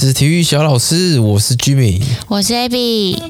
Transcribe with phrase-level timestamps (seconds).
[0.00, 3.20] 这是体育小老师，我是 Jimmy，我是 Abby。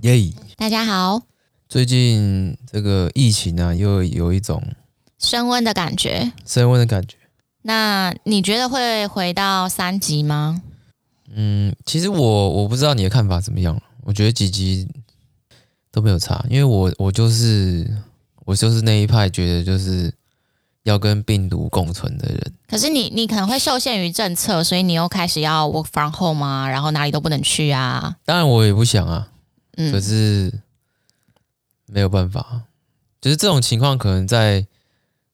[0.00, 0.34] 耶、yeah！
[0.56, 1.22] 大家好。
[1.68, 4.60] 最近这个疫情呢、啊，又有一种
[5.20, 7.14] 升温的感觉，升温的感觉。
[7.62, 10.62] 那你觉得会回到三级吗？
[11.34, 13.80] 嗯，其实我我不知道你的看法怎么样。
[14.02, 14.88] 我觉得几级
[15.90, 17.86] 都没有差，因为我我就是
[18.46, 20.10] 我就是那一派，觉得就是
[20.84, 22.52] 要跟病毒共存的人。
[22.66, 28.16] 可是你你可能会受限于政策，所以你又开始要 work from home 啊，然后哪里都不能去啊。
[28.24, 29.28] 当然我也不想啊，
[29.76, 30.50] 嗯，可是
[31.84, 32.62] 没有办法，
[33.20, 34.66] 就是这种情况可能在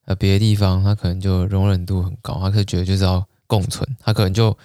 [0.06, 4.56] 呃别的地方，他可能就容忍度很高，他可能觉得就是要共存，他可能就。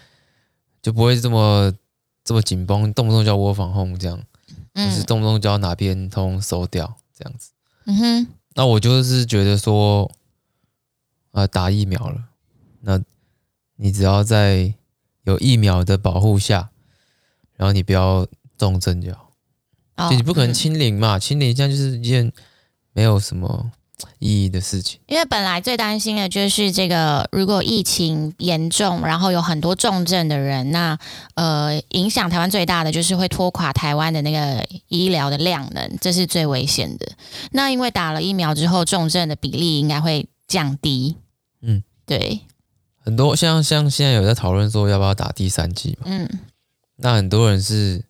[0.81, 1.73] 就不会这么
[2.23, 4.21] 这么紧绷，动不动就要 work from home 这样，
[4.73, 7.51] 嗯，就是动不动就要哪边通收掉这样子。
[7.85, 10.11] 嗯哼，那我就是觉得说，
[11.31, 12.23] 啊，打疫苗了，
[12.81, 13.01] 那
[13.75, 14.73] 你只要在
[15.23, 16.69] 有疫苗的保护下，
[17.55, 19.33] 然后你不要重症就好，
[19.95, 22.31] 哦，就你不可能清零嘛，嗯，清零现在就是一件
[22.93, 23.71] 没有什么。
[24.19, 30.97] 意义的事情，因为本来最担心的就是这个，如果疫情严重，然后有很多重症的人，那
[31.35, 37.07] 呃，影响台湾最大的就是会拖垮台湾的那个医疗的量能，这是最危险的。
[37.51, 41.15] 那因为打了疫苗之后，重症的比例应该会降低。
[41.61, 42.41] 嗯，对，
[42.97, 46.29] 很多像像现在有在讨论说要不要打第三剂嘛，嗯，
[46.97, 48.03] 那很多人是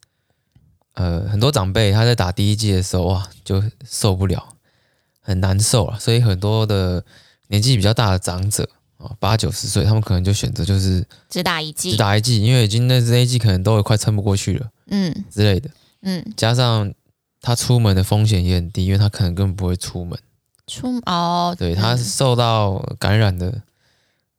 [0.93, 4.55] 呃，很多长辈他在打第一剂的时候哇，就受不了。
[5.29, 7.05] 很难受啊，所以很多的
[7.49, 15.13] 年纪比较大的长者啊，八九十岁，他们可能就选择就是只打一剂，只打一剂，因为已经那那一剂可能都快撑不过去了，嗯。
[15.29, 15.69] 之类的，
[16.01, 16.91] 嗯，加上
[17.41, 20.17] 他出门的风险也很低，因为他可能根本不会出门，
[20.65, 23.61] 出哦，对他受到感染的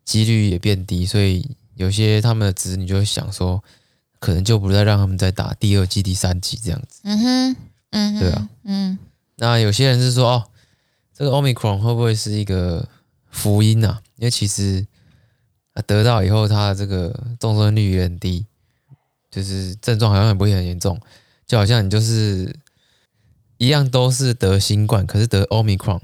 [0.04, 3.62] 几率也变低，所以有些他们的子女就会想说，
[4.18, 7.56] 可能就不再让他们再打第二剂、第三剂这样子，嗯哼，
[7.90, 8.98] 嗯哼，对啊，嗯，
[9.36, 10.44] 那有些人是说哦。
[11.20, 12.88] 这个 Omicron 会不会是一个
[13.30, 14.00] 福音啊？
[14.16, 14.86] 因为其实
[15.74, 18.46] 啊，得到以后，它的这个重症率也很低，
[19.30, 20.98] 就是症状好像也不会很严重，
[21.46, 22.56] 就好像你就是
[23.58, 26.00] 一样都是得新冠，可是得 Omicron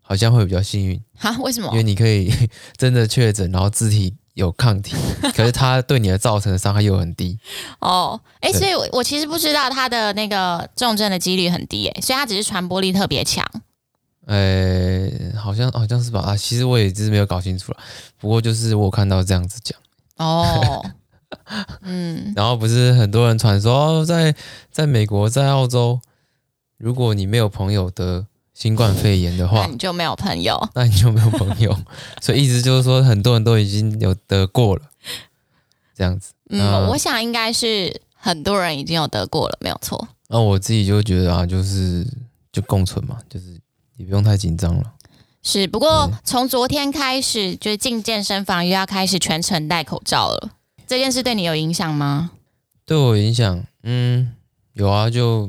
[0.00, 0.98] 好像会比较幸运。
[1.18, 1.36] 哈？
[1.40, 1.68] 为什么？
[1.72, 2.32] 因为你可以
[2.78, 4.96] 真的确诊，然后自体有抗体，
[5.36, 7.38] 可是它对你的造成的伤害又很低。
[7.80, 13.46] 哦，哎，所以我我其实不知道它的那个重症的几率很低，哎，所以它只是传播力特别强。
[14.26, 17.78] 呃，好像好像是吧啊，其实我也只是没有搞清楚了。
[18.18, 19.78] 不过就是我看到这样子讲
[20.18, 20.84] 哦，
[21.80, 24.34] 嗯， 然后不是很多人传说哦，在
[24.70, 26.00] 在美国，在澳洲，
[26.76, 31.76] 如果你没有朋友得新冠肺炎的话，那你就没有朋友，那你就没有朋友。
[32.20, 34.82] 所以意思就是说，很多人都已经有得过了，
[35.96, 36.32] 这样子。
[36.50, 40.06] 嗯，我想应该是很多人已经有得过了，没有错。
[40.28, 42.06] 那我自己就觉得啊，就是
[42.52, 43.58] 就共存嘛，就是。
[44.00, 44.94] 也不用太紧张了。
[45.42, 50.50] 是，不过从昨天开始，就是进健身房又要开始全程戴口罩了。
[50.86, 52.30] 这件事对你有影响吗？
[52.86, 54.32] 对我影响，嗯，
[54.72, 55.46] 有啊，就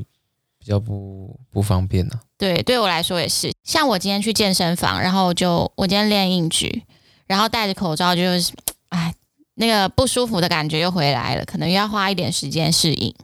[0.58, 2.20] 比较不不方便啊。
[2.36, 3.52] 对，对我来说也是。
[3.64, 6.82] 像我今天去健身房，然后就我今天练硬举，
[7.26, 8.52] 然后戴着口罩，就是
[8.90, 9.14] 哎，
[9.54, 13.14] 那个不舒服的感觉又回来了，可能又要花一点时间适应。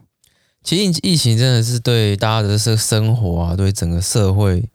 [0.63, 4.69] 其实疫情真的是对大家的生生活啊，对整个社会。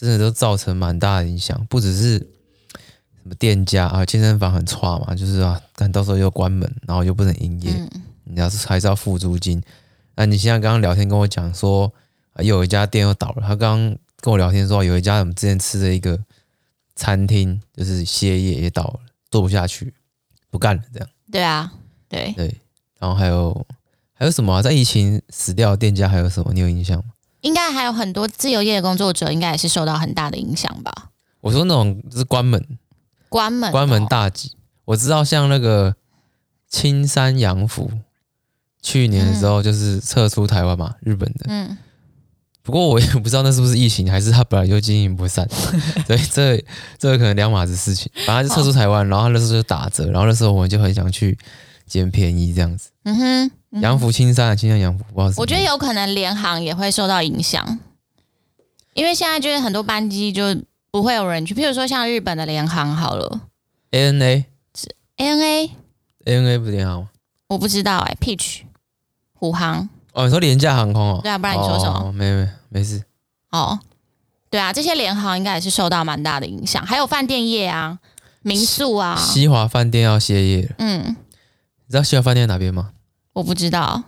[0.00, 9.62] 真的都造成蛮大的影响，不只是什么店家啊，健身房很差嘛，就是啊，但到时候又关门，然后又不能营业，嗯、你要是还是要付租金。
[10.14, 11.92] 那你现在刚刚聊天跟我讲说，
[12.38, 13.42] 又有一家店又倒了。
[13.42, 16.18] 他刚刚跟我聊天说，有一家我们之前吃的一个
[16.96, 19.00] 餐厅，就是歇业也倒了，
[19.30, 19.92] 做不下去，
[20.48, 21.08] 不干了，这样。
[21.30, 21.70] 对啊，
[22.08, 22.56] 对对。
[22.98, 23.66] 然后还有
[24.14, 24.62] 还有什么啊？
[24.62, 26.54] 在疫情死掉的店家还有什么？
[26.54, 27.04] 你有印象吗？
[27.40, 31.10] 应该还有很多自由业的工作者，应该也是受到很大的影响吧？
[31.40, 32.64] 我说那种就是关门，
[33.28, 34.52] 关门，关门大吉。
[34.84, 35.94] 我知道像那个
[36.68, 37.90] 青山洋服，
[38.82, 41.46] 去年的时候就是撤出台湾嘛，嗯，日本的。
[41.48, 41.78] 嗯。
[42.62, 45.48] 不过我也不知道那是不是疫情，还是他本来就经营不善，
[46.06, 46.62] 所以这
[46.98, 48.12] 这可能两码子事情。
[48.26, 51.36] 反正就撤出台湾，然后那时候就打折，然后那时候我们就很想去
[51.90, 52.90] 捡便宜这样子。
[53.02, 53.50] 嗯哼。
[53.80, 55.40] 洋服青山啊，青山洋服，不好意思。
[55.40, 57.78] 我觉得有可能联航也会受到影响，
[58.94, 60.42] 因为现在就是很多班机就
[60.90, 63.42] 不会有人去，譬如说像日本的联航好了
[63.92, 64.44] ，ANA
[64.74, 64.88] 是
[65.18, 65.70] ANA，ANA
[66.24, 67.10] ANA 不是联航吗？
[67.46, 68.62] 我不知道哎、欸、，Peach
[69.34, 71.20] 虎航哦，你说廉价航空哦？
[71.22, 72.08] 对啊，不然你说什么？
[72.08, 73.04] 哦、没没没事。
[73.52, 73.78] 哦，
[74.50, 78.00] 对啊，这些联航应该也是受到蛮大的影响，还有饭店业啊、
[78.42, 79.14] 民宿啊。
[79.16, 80.74] 西华饭店要歇业了。
[80.78, 81.14] 嗯，
[81.90, 82.92] 你知道西华饭店在哪边吗？
[83.32, 84.04] 我不知道，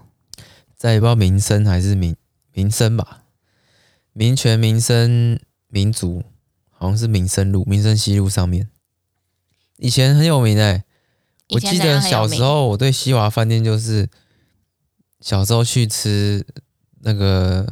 [0.76, 2.14] 在不知道民生还是民
[2.52, 3.24] 民生吧？
[4.12, 6.22] 民权、民生、民族，
[6.70, 8.70] 好像是民生路、民生西路上面。
[9.78, 10.84] 以前很有名哎、欸，
[11.48, 14.08] 我记得小时候我对西华饭店就是
[15.18, 16.46] 小时候去吃
[17.00, 17.66] 那个，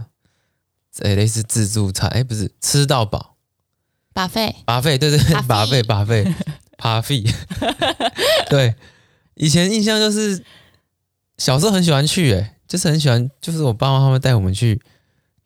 [1.03, 3.37] 哎、欸，类似自助餐，哎、欸，不是吃到饱
[4.12, 7.33] ，buffet，buffet，对对，buffet，buffet，buffet，
[8.49, 8.75] 对，
[9.35, 10.44] 以前印象就是
[11.38, 14.81] 小时候很喜欢去、欸，哎，就是很喜欢，就是我爸妈他们带我们去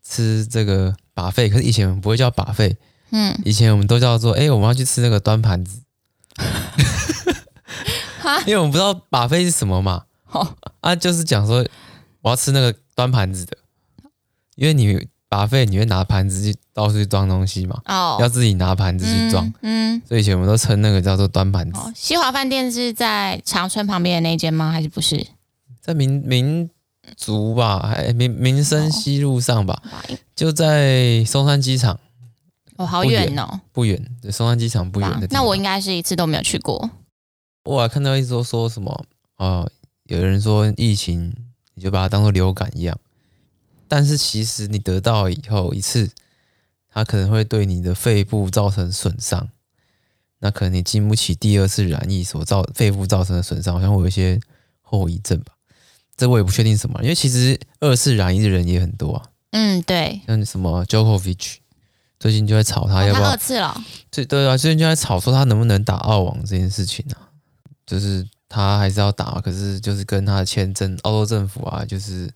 [0.02, 2.76] 吃这个 buffet，可是以前我们不会叫 buffet，
[3.10, 5.80] 嗯，以前我们都叫做，哎、欸，我们要去吃那个端盘子。
[8.46, 10.04] 因为我们不知道 buffet 是什么嘛，
[10.80, 11.64] 啊，就是讲说
[12.22, 13.56] 我要吃那个端盘子的，
[14.56, 21.80] 因为你 buffet 你会拿盘子去到处去装东西嘛，哦，要自己拿盘子去装，嗯，所以以前我们都称那个叫做端盘子。
[21.94, 24.70] 西华饭店是在长春旁边的那间吗？
[24.70, 25.26] 还是不是？
[25.80, 26.70] 在民民
[27.16, 29.82] 族吧，还民民生西路上吧，
[30.34, 31.98] 就在松山机场。
[32.76, 35.40] 哦，好远哦，不远，对，松山机场不远的地方。
[35.40, 36.90] 那我应该是一次都没有去过。
[37.64, 38.90] 我还看到一直说说什么
[39.36, 39.70] 哦、呃，
[40.06, 41.32] 有人说疫情
[41.74, 42.98] 你就把它当做流感一样，
[43.94, 46.10] 但是其实你得到以后一次，
[46.90, 49.48] 它可能会对你的肺部造成损伤，
[50.40, 54.40] 那可能你经不起第二次染疫所造肺部造成的损伤，好像会有一些
[54.82, 55.52] 后遗症吧。
[56.16, 59.30] 这我也不确定什么，因为其实二次染疫的人也很多啊。
[59.52, 61.58] 嗯，对，像什么 Djokovic
[62.18, 63.80] 最近就在吵他要不要、哦、二次了。
[64.10, 67.30] 对对啊，最近就在吵说他能不能打澳网这件事情啊。
[67.86, 72.28] 就是他还是要打，可是就是跟他的签证，澳洲政府啊，就是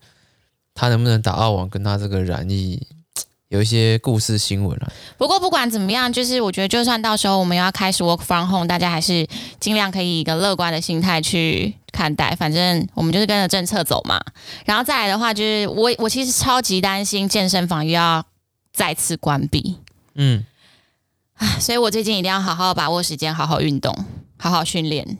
[0.78, 2.86] 他能不能打澳网，跟他这个染疫
[3.50, 4.92] 有一些故事新闻啊。
[5.16, 9.26] 不过不管怎么样，就是我觉得就算到时候我们要开始 work from home，大家还是
[9.58, 14.20] 尽量可以以一个乐观的心态去看待，反正我们就是跟着政策走嘛。
[14.64, 18.24] 然后再来的话，就是我我其实超级担心健身房又要
[18.72, 19.78] 再次关闭，
[20.14, 20.44] 嗯，
[21.38, 24.04] 唉，所以我最近一定要好好把握时间，好好运动，
[24.36, 25.18] 好好训练。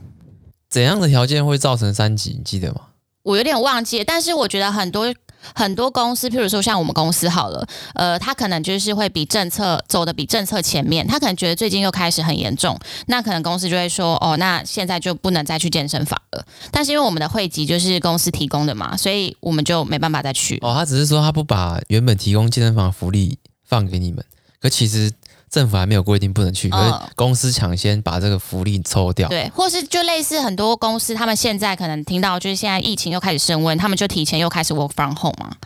[0.71, 2.37] 怎样的条件会造成三级？
[2.39, 2.83] 你记得吗？
[3.25, 5.13] 我有点忘记，但是我觉得很多
[5.55, 16.45] 很多公司，譬如说像我们公司好了，呃，他可能就是会比政策走得比政策前面，他可能觉得最近又开始很严重，那可能公司就会说，哦，那现在就不能再去健身房了。
[16.71, 20.59] 但是因为我们的会籍就是公司提供的嘛，所以我们就没办法再去。
[20.63, 24.25] 哦，他只是说他不把原本提供健身房福利放给你们，
[24.61, 25.11] 可其实。
[25.51, 29.29] 政府还没有规定不能去，可是公司抢先把这个福利抽掉。
[29.29, 35.57] 对，或是就类似很多公司，他们现在可能听到就是现在疫情又开始升温，他们就提前又开始 work from home 嘛，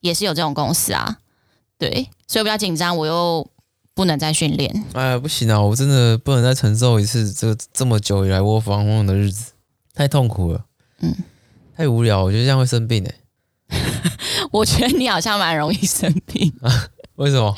[0.00, 1.18] 也是有这种公司啊。
[1.78, 3.46] 对，所以我比较紧张，我又
[3.94, 4.84] 不能再训练。
[4.94, 9.52] 哎，不行啊，我真的不能再承受一次这这么久以来 work from home 的日子，
[9.94, 10.64] 太痛苦了。
[11.00, 11.14] 嗯，
[11.76, 13.18] 太无聊，我觉得这样会生病哎、欸。
[14.50, 16.88] 我觉得你好像蛮容易生病啊？
[17.16, 17.54] 为什么？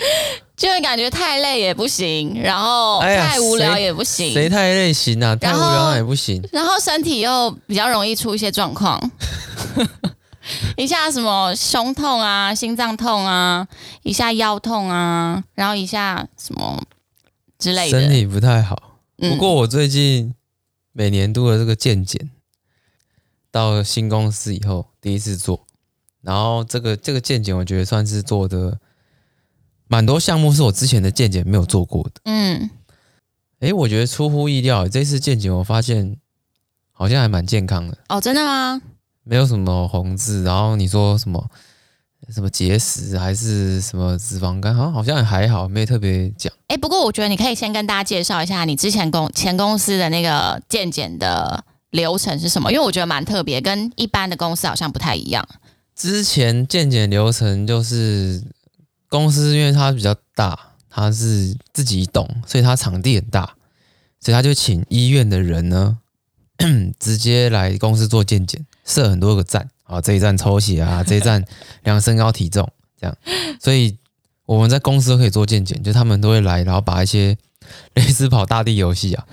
[0.61, 4.31] 就会感觉太累也不行，然后太无聊也不行。
[4.35, 5.35] 谁、哎、太累行啊？
[5.35, 6.47] 太无聊也不行。
[6.53, 9.11] 然后身体又比较容易出一些状况，
[10.77, 13.67] 一下什么胸痛啊、心脏痛啊，
[14.03, 16.83] 一下腰痛啊，然后一下什么
[17.59, 17.99] 之类的。
[17.99, 18.99] 身体不太好。
[19.17, 20.35] 不过我最近
[20.93, 22.29] 每年度的这个健检，
[23.51, 25.65] 到新公司以后第一次做，
[26.21, 28.79] 然后这个这个健检我觉得算是做的。
[29.93, 32.21] 蛮多项目是我之前的健检没有做过的。
[32.23, 32.71] 嗯，
[33.59, 36.17] 诶，我觉得出乎意料，这次健检我发现
[36.93, 37.99] 好像还蛮健康的。
[38.09, 38.81] 哦，真的吗？
[39.25, 41.45] 没有什么红字，然后你说什么
[42.33, 46.53] 什么结石还是什么脂肪肝，好像好像也还好，没有特别讲。
[46.69, 55.45] 哎，不过我觉得你可以先跟大家介绍一下你之前公前公司的那个健检的流程是什么，因为我觉得蛮特别，跟一般的公司好像不太一样。
[55.97, 58.41] 之前健检流程就是。
[59.11, 63.55] 公司因为它比较大，它是自己懂，所以它场地很大，
[64.21, 65.99] 所以他就请医院的人呢，
[66.99, 71.45] 直接来公司做健检，设很多个站啊，这一站抽血啊，这一站
[71.83, 72.67] 量身高体重，
[72.99, 73.17] 这样，
[73.61, 73.99] 所以
[74.47, 77.37] 我们在公司都可以做健检，就他们都会来，然后把一些
[77.95, 79.27] 类似跑大地游戏啊，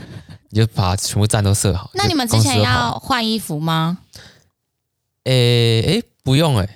[0.50, 1.92] 你就把全部站都设好。
[1.94, 4.00] 那你们之前要换衣服吗？
[5.26, 6.76] 诶诶，不用诶、欸，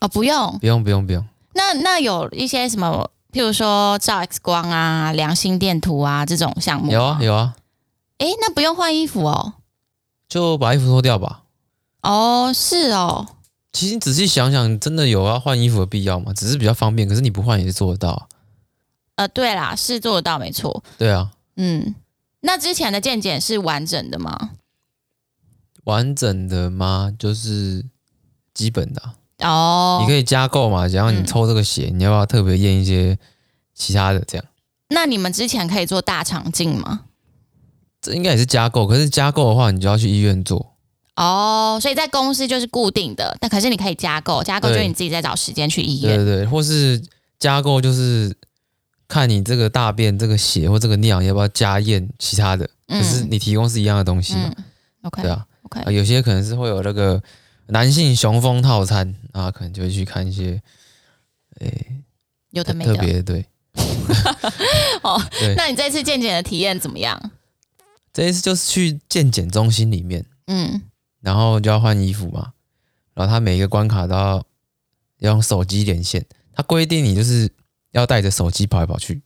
[0.00, 1.24] 哦，不用，不用，不用，不用。
[1.60, 6.90] 那那有一些什么，譬如说照 X 光啊、良心电图啊这种项目？
[6.90, 7.54] 有啊有啊。
[8.16, 9.54] 诶，那不用换衣服哦，
[10.26, 11.42] 就把衣服脱掉吧。
[12.02, 13.26] 哦，是哦。
[13.72, 16.32] 其实你仔细想想，真的有要换衣服的必要吗？
[16.32, 18.26] 只是比较方便，可是你不换也是做得到。
[19.16, 20.82] 呃，对啦，是做得到，没错。
[20.96, 21.94] 对啊，嗯，
[22.40, 24.52] 那之前的健检是完整的吗？
[25.84, 27.14] 完整的吗？
[27.18, 27.84] 就是
[28.54, 29.02] 基本的
[29.42, 30.02] 哦、啊。
[30.02, 33.18] 你可以加购嘛，然后你抽这个血，嗯、你要不要特别验一些
[33.74, 34.20] 其他的？
[34.26, 34.44] 这样。
[34.88, 37.00] 那你们之前可以做大肠镜吗？
[38.00, 40.74] 这应该也是加购，可是加购的话，你就要去医院做。
[41.16, 46.16] 哦，所以在公司就是固定的，但可是你可以加购，加购就是你自己再找时间去医院。
[46.16, 47.02] 对对对，或是
[47.38, 48.34] 加购就是
[49.06, 54.50] 看你这个大便、这个血或这个尿要不要加验其他的，可是你提供是一样的东西嘛。
[54.56, 54.64] 嗯、
[55.02, 55.44] OK，对啊。
[55.84, 57.22] 啊，有些可能是会有那个
[57.70, 60.60] 男性雄风套餐啊，可能就会去看一些，
[61.60, 62.02] 诶、欸，
[62.50, 63.46] 有的没的，特别对。
[65.02, 67.30] 哦，对那你这次健检的体验怎么样？
[68.12, 70.82] 这一次就是去健检中心里面，嗯，
[71.20, 72.52] 然后就要换衣服嘛，
[73.14, 74.44] 然后他每一个关卡都要
[75.18, 77.48] 要用手机连线，他规定你就是
[77.92, 79.22] 要带着手机跑来跑去，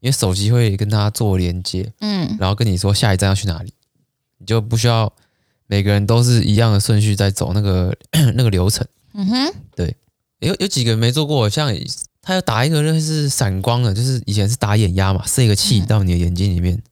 [0.00, 3.72] 因为手机会跟他做连接，嗯，然后跟你说下一站要去哪里，
[4.38, 5.12] 你就不需要。
[5.70, 7.94] 每个人都是一样的顺序在走那个
[8.34, 9.94] 那个流程，嗯哼，对，
[10.40, 11.72] 有有几个没做过，像
[12.22, 16.82] 他要打一个那是闪光的，就是以前是打眼压嘛，射一个气到你的眼睛里面，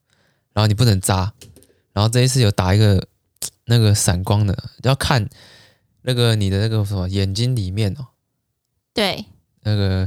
[0.52, 1.32] 然后你不能扎，
[1.94, 3.08] 然后这一次有打一个
[3.64, 5.26] 那个闪光的，要看
[6.02, 8.08] 那个你的那个什么眼睛里面哦，
[8.92, 9.24] 对，
[9.62, 10.06] 那个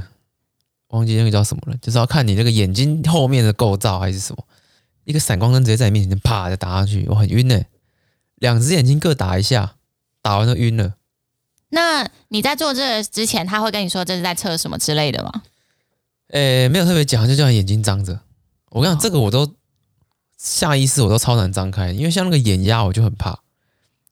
[0.90, 4.46] 忘记那个叫什么了，就是要看你那个眼睛后面的构造还是什么，
[5.06, 7.60] 一个闪光灯直接在你面前啪就打下去，我很晕呢。
[8.40, 9.76] 两只眼睛各打一下，
[10.22, 10.96] 打完就晕了。
[11.70, 15.44] 那你在做这个之前，他会跟你说这是在测什么之类的吗？
[16.30, 18.22] 诶，没有特别讲，就叫你眼睛张着。
[18.72, 19.56] 我跟你讲，这个我都
[20.38, 23.32] 下意识我都超难张开，因为像那个眼压我就很怕，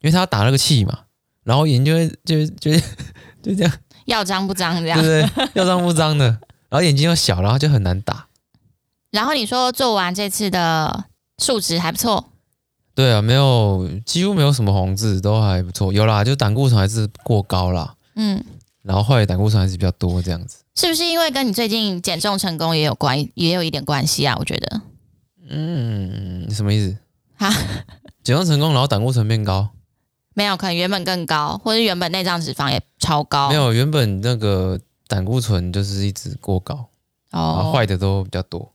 [0.01, 1.05] 因为他打那个气嘛，
[1.43, 2.71] 然后眼就会就就
[3.41, 3.73] 就这样，
[4.05, 5.49] 要张不张这样，对不对？
[5.53, 6.25] 要张不张的，
[6.69, 8.27] 然后眼睛又小，然后就很难打。
[9.09, 11.05] 然后你说做完这次的
[11.39, 12.33] 数值还不错。
[12.97, 15.93] 对啊，没有，几乎没有什么红字，都还不错。
[15.93, 17.93] 有啦，就胆固醇还是过高啦。
[18.15, 18.43] 嗯，
[18.81, 20.63] 然后坏的胆固醇还是比较多，这样子。
[20.73, 24.35] 是不是因为跟你最近减重成功也有关，也有一点关系啊？
[24.39, 24.81] 我觉得。
[25.47, 26.97] 嗯，什么意思？
[27.37, 27.53] 哈，
[28.23, 29.69] 减重成功，然后胆固醇变高？
[30.33, 33.49] 没有，可能原本更高，或者原本内脏脂肪也超高。
[33.49, 36.89] 没有，原本那个胆固醇就是一直过高，
[37.31, 38.73] 哦，坏的都比较多。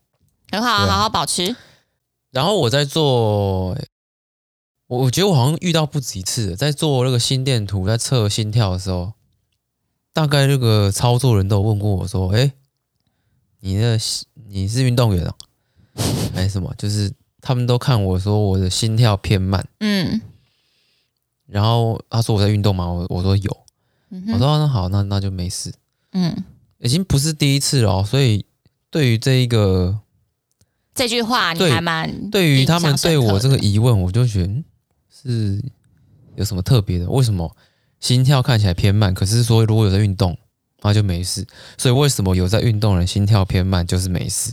[0.52, 1.56] 很好，啊、好好保持。
[2.30, 3.76] 然后我在做。
[4.92, 9.14] 我我觉得我好像遇到不止一次，在做那个心电图，在测心跳的时候，
[10.12, 12.52] 大概那个操作人都有问过我说：“哎，
[13.60, 13.98] 你那
[14.48, 15.34] 你是运动员啊？
[16.34, 20.20] 还是什么？”就是他们都看我说我的心跳偏慢，嗯，
[21.46, 22.86] 然后他说我在运动吗？
[22.86, 23.64] 我我说有，
[24.10, 25.72] 嗯、我说那好，那那就没事，
[26.12, 26.44] 嗯，
[26.80, 28.44] 已经不是第一次了，所以
[28.90, 30.00] 对于这一个
[30.94, 34.62] 这句话，你还蛮对于他们对我这个疑问，我就觉得。
[35.22, 35.62] 是
[36.36, 37.08] 有什么特别的？
[37.08, 37.56] 为什么
[38.00, 39.12] 心跳看起来偏慢？
[39.14, 40.36] 可是说如果有在运动，
[40.82, 41.46] 那就没事。
[41.78, 44.52] 所以为什么有在运动的人心跳偏慢就是没事？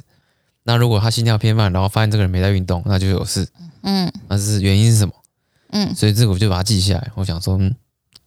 [0.63, 3.47] 那如果他心跳偏慢，然后发现这个人没在运动，那就有事。
[3.81, 5.13] 嗯，那是原因是什么？
[5.71, 7.11] 嗯，所以这个我就把它记下来。
[7.15, 7.73] 我想说，嗯，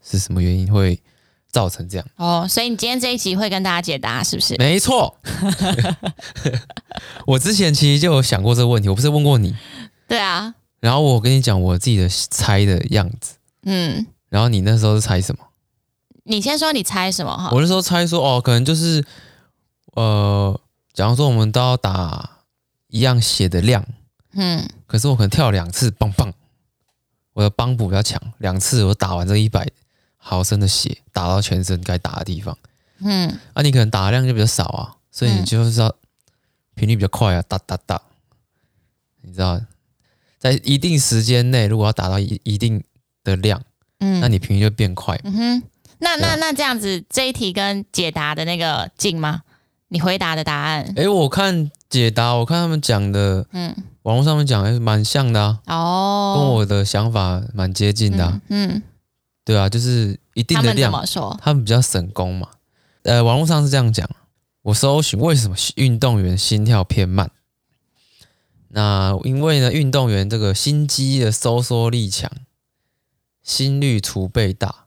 [0.03, 1.01] 是什么原因会
[1.53, 2.07] 造成这样？
[2.17, 4.57] 哦，所以你今天这一集会跟大家解答，是不是？
[4.57, 5.17] 没错。
[7.27, 9.55] 我之前其实就有想过这个问题，我不是问过你？
[10.09, 10.55] 对啊。
[10.83, 15.45] 然后我跟你讲我自己的猜的样子，嗯，然后你那时候是猜什么？
[16.25, 17.51] 你先说你猜什么哈？
[17.53, 19.05] 我那时候猜说哦，可能就是
[19.95, 20.61] 呃，
[20.93, 22.39] 假如说我们都要打
[22.89, 23.87] 一样血的量，
[24.33, 26.35] 嗯，可是我可能跳两次，棒棒，
[27.35, 29.65] 我的帮补比较强，两次我打完这一百
[30.17, 32.59] 毫升的血，打到全身该打的地方，
[32.99, 35.95] 嗯，啊，你可能打的量就比较少啊，所以你就是要
[36.75, 38.03] 频率比较快啊，哒哒哒，
[39.21, 39.61] 你知道？
[40.43, 42.83] 在一定时间内，如果要达到一一定
[43.23, 43.63] 的量，
[44.01, 45.17] 嗯，那你频率就变快。
[45.23, 45.63] 嗯哼，
[46.01, 49.43] 那那那这样子，这一题跟解答的那个近吗？
[49.87, 50.83] 你回答的答案？
[50.97, 53.73] 哎、欸，我看解答，我看他们讲的，嗯，
[54.03, 55.61] 网络上面讲还是蛮像的啊。
[55.69, 58.41] 哦，跟我的想法蛮接近的啊。
[58.49, 58.83] 嗯，嗯，
[59.45, 60.91] 对啊，就是一定的量。
[60.91, 61.39] 他们怎么说？
[61.41, 62.49] 他们比较省工嘛。
[63.05, 64.11] 呃，网络上是这样讲。
[64.63, 67.31] 我搜寻为什么运动员心跳偏慢？
[68.75, 72.31] 那因为呢，运动员这个心肌的收缩力强，
[73.43, 74.87] 心率储备大，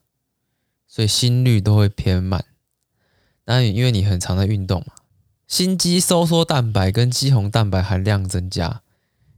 [0.88, 2.44] 所以心率都会偏慢。
[3.46, 4.94] 那因为你很常在运动嘛，
[5.48, 8.82] 心肌收缩蛋白跟肌红蛋白含量增加，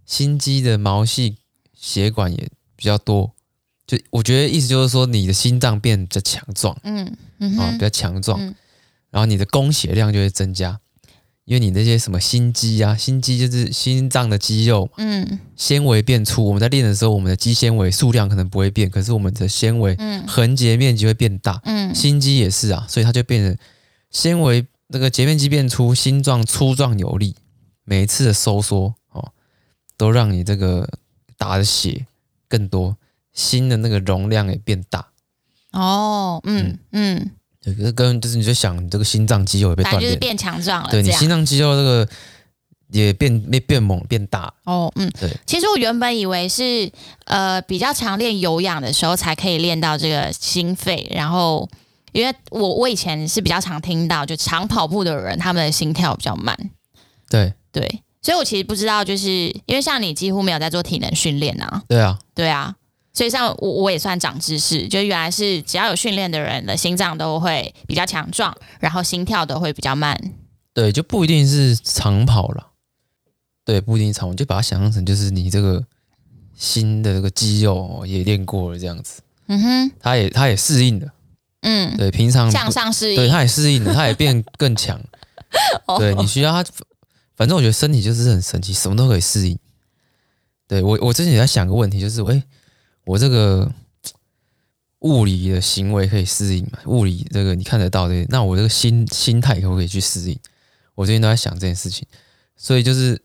[0.06, 1.38] 心肌的毛细
[1.74, 3.34] 血管也比较多，
[3.86, 8.56] 就我觉得意思就是说，你的心脏变得强壮，嗯嗯啊，比较强壮，嗯
[9.10, 10.80] 然后你的供血量就会增加，
[11.48, 16.44] 因为你那些什么心肌啊，心肌就是心脏的肌肉，嗯纤维变粗。
[16.44, 23.58] 我们在练的时候，我们的肌纤维数量可能不会变，可是我们的纤维横截面积会变大，嗯，心肌也是啊，所以它就变成
[24.12, 27.34] 纤维那个截面积变粗，心脏粗壮有力，
[27.86, 29.32] 每一次的收缩哦，
[29.96, 30.90] 都让你这个
[31.38, 32.08] 打的血
[32.50, 32.98] 更多，
[33.32, 35.08] 心的那个容量也变大。
[35.72, 37.32] 哦，嗯嗯，
[37.74, 40.90] 是跟就是你就想，你这个心脏肌肉也被锻炼，就是变强壮了。
[40.90, 42.08] 对你心脏肌肉这个
[42.92, 44.54] 也变变变猛变大。
[44.64, 45.30] 哦，嗯，对。
[45.46, 46.90] 其实我原本以为是
[47.26, 51.70] 呃比较常练有氧的时候才可以练到这个心肺，然后
[52.14, 56.58] 因为我我以前是比较常听到，就长跑步的人他们的心跳比较慢。
[57.30, 59.30] 对对，所以我其实不知道，就是
[59.66, 61.84] 因为像你几乎没有在做体能训练啊。
[61.90, 62.74] 对啊，对啊，
[63.18, 70.16] 所以像我我也算长知识，就原来是只要有训练的人的心脏都会比较强壮，然后心跳都会比较慢。
[70.72, 72.68] 对，就不一定是长跑了。
[73.66, 75.84] 对，不一定长跑，就把它想象成就是你这个
[76.56, 79.24] 新的这个肌肉也练过了这样子。
[79.48, 81.08] 嗯哼，它也它也适应了。
[81.62, 85.02] 嗯，对，平常向上适应，对，它也适应了，它也变更强。
[85.98, 86.70] 对，你需要它，
[87.36, 89.58] 反正我觉得身体就是很神奇，什么都可以适应。
[90.68, 92.44] 对，我，我之前也在想个问题，就是，哎，
[93.08, 93.72] 我这个
[95.00, 96.80] 物理的行为可以适应嘛？
[96.86, 100.38] 物理这个你看得到的，那我这个心心态可不可以去适应？
[100.94, 102.06] 我最近都在想这件事情，
[102.56, 103.20] 所以就是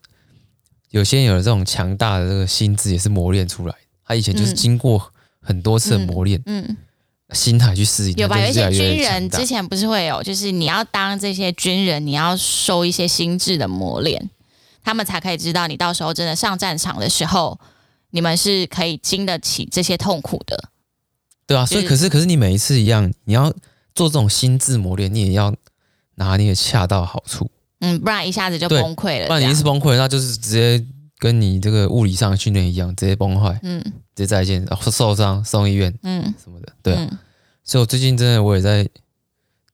[0.91, 3.75] 有些人有了这种强大的这个心智，也是磨练出来。
[4.05, 6.65] 他以前就是经过很多次的磨练，嗯。
[6.69, 6.77] 嗯
[7.33, 8.39] 心态去适应，有吧？
[8.39, 14.29] 有一些军人之前不是会有，就是你要当这些军人，你要受一些心智的磨练，
[14.85, 17.59] 他们才可以知道你到时候真的上战场的时候，
[18.13, 20.71] 你们是可以经得起这些痛苦的。
[21.45, 23.53] 对啊，所以可是可是你每一次一样，你要
[23.95, 25.53] 做这种心智磨练，你也要
[26.15, 27.51] 拿捏恰到好处。
[27.81, 29.27] 嗯，不然一下子就崩溃了。
[29.27, 30.83] 不然你一次崩溃，那就是直接
[31.19, 33.59] 跟你这个物理上的训练一样，直接崩坏。
[33.65, 33.83] 嗯。
[34.15, 37.19] 直接再见，然后受伤送医院，嗯，什么的，对、啊嗯、
[37.65, 38.87] 所以我最近真的我也在，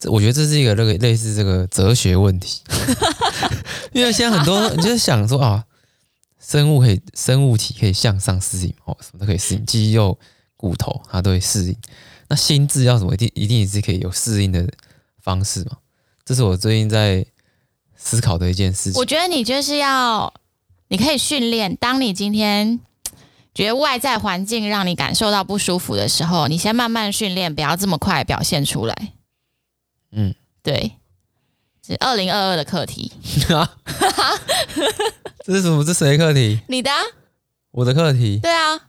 [0.05, 2.61] 我觉得这是一个那个类似这个哲学问题，
[3.90, 5.64] 因为现在很多你就想说啊，
[6.48, 10.18] 生物可以生物体可以向上适应哦，什么都可以适应，肌肉、
[10.56, 11.76] 骨头它都会适应，
[12.28, 14.66] 那心智要什么一定一定也是可以有适应的
[15.20, 15.76] 方式嘛？
[16.24, 17.26] 这是我最近在
[17.96, 18.98] 思考的一件事情。
[18.98, 20.32] 我觉得你就是要，
[20.88, 22.80] 你可以训练，当你今天。
[23.54, 29.14] 觉得外在环境让你感受到不舒服的时候，你先慢慢训练，不要这么快表现出来。
[30.12, 30.32] 嗯，
[30.62, 30.92] 对，
[31.88, 33.11] 是二零二二的课题。
[35.44, 35.83] 这是什么？
[35.83, 36.61] 这是谁课题？
[36.68, 37.01] 你的啊？
[37.70, 38.38] 我的课题？
[38.42, 38.81] 对啊。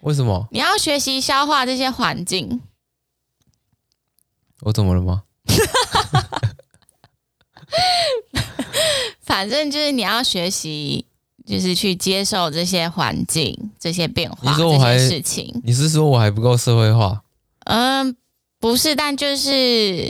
[0.00, 0.48] 为什么？
[0.50, 2.62] 你要学习消化这些环境。
[4.60, 5.24] 我怎么了吗？
[9.20, 11.06] 反正就是你要学习。
[11.44, 15.60] 就是去接受这些环境、这些变化、你说我还这些事情。
[15.64, 17.20] 你是说我还不够社会化？
[17.64, 18.16] 嗯，
[18.60, 20.08] 不是，但就是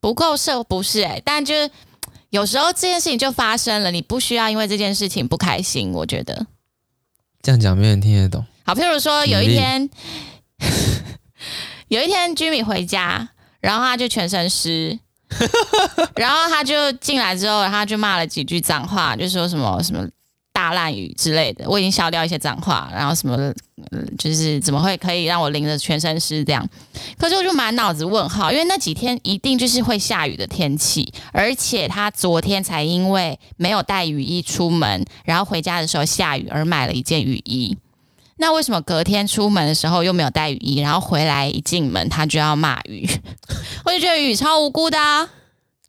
[0.00, 1.70] 不够社，不是哎、欸，但就是
[2.30, 5.92] 有时候这件事情就发生了，你不需要因为这件事情不开心。
[5.92, 6.46] 我觉得
[7.42, 8.44] 这样讲没人听得懂。
[8.64, 9.90] 好，譬如说有一天，
[11.88, 13.28] 有一天居民回家，
[13.60, 14.98] 然后他就全身湿。
[16.16, 20.04] 然后他就进来之后，他就骂了几句脏话，就说什么什么
[20.60, 21.64] 大烂雨之类的。
[21.66, 23.50] 我已经消掉一些脏话，然后什么，
[24.18, 26.62] 就是怎么会可以让我淋得全身湿这样？
[27.16, 37.78] 可是我就满脑子问号，因为那几天一定就是会下雨的天气，而且他昨天才因为没有带雨衣出门，然后回家的时候下雨而买了一件雨衣。
[38.36, 43.08] 那为什么隔天出门的时候又没有带雨衣，然后回来一进门他就要骂雨？
[43.86, 45.26] 我就觉得雨超无辜的啊！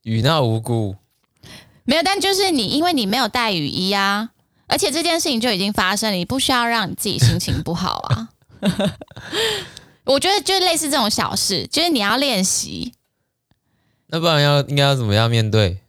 [0.03, 0.95] 雨那无辜？
[1.84, 4.29] 没有，但就是你，因为你没有带雨衣啊，
[4.71, 8.29] 而且这件事情就已经发生了，你不需要让你自己心情不好啊。
[10.05, 12.93] 我觉得就类似这种小事，就是你要练习。
[14.07, 15.79] 那不然要应该要怎么样面对？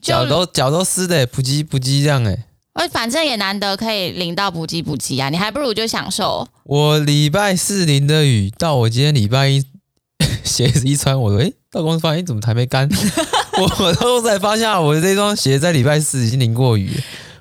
[0.00, 2.46] 脚都脚都湿的，不急不急这样哎。
[2.74, 6.46] 我反正也难得可以淋到补给补给啊，你还不如就享受。
[6.64, 9.64] 我礼拜四淋的雨，到我今天礼拜一
[10.44, 12.88] 鞋子一穿，我说哎，到公司发现怎么还没干？
[13.80, 16.90] 我都才发现我的这双鞋在礼拜四已经淋过雨，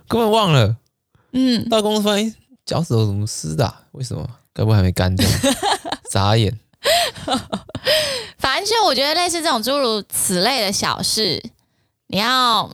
[0.07, 0.77] 根本忘了。
[1.31, 2.33] 嗯，到公司发现
[2.65, 3.83] 脚趾头怎么湿的、啊？
[3.91, 4.27] 为什么？
[4.53, 5.27] 该不会还没干掉？
[6.09, 6.57] 眨眼。
[8.37, 11.43] 反正就我觉得类似这种诸如此类的小事，
[12.07, 12.71] 你要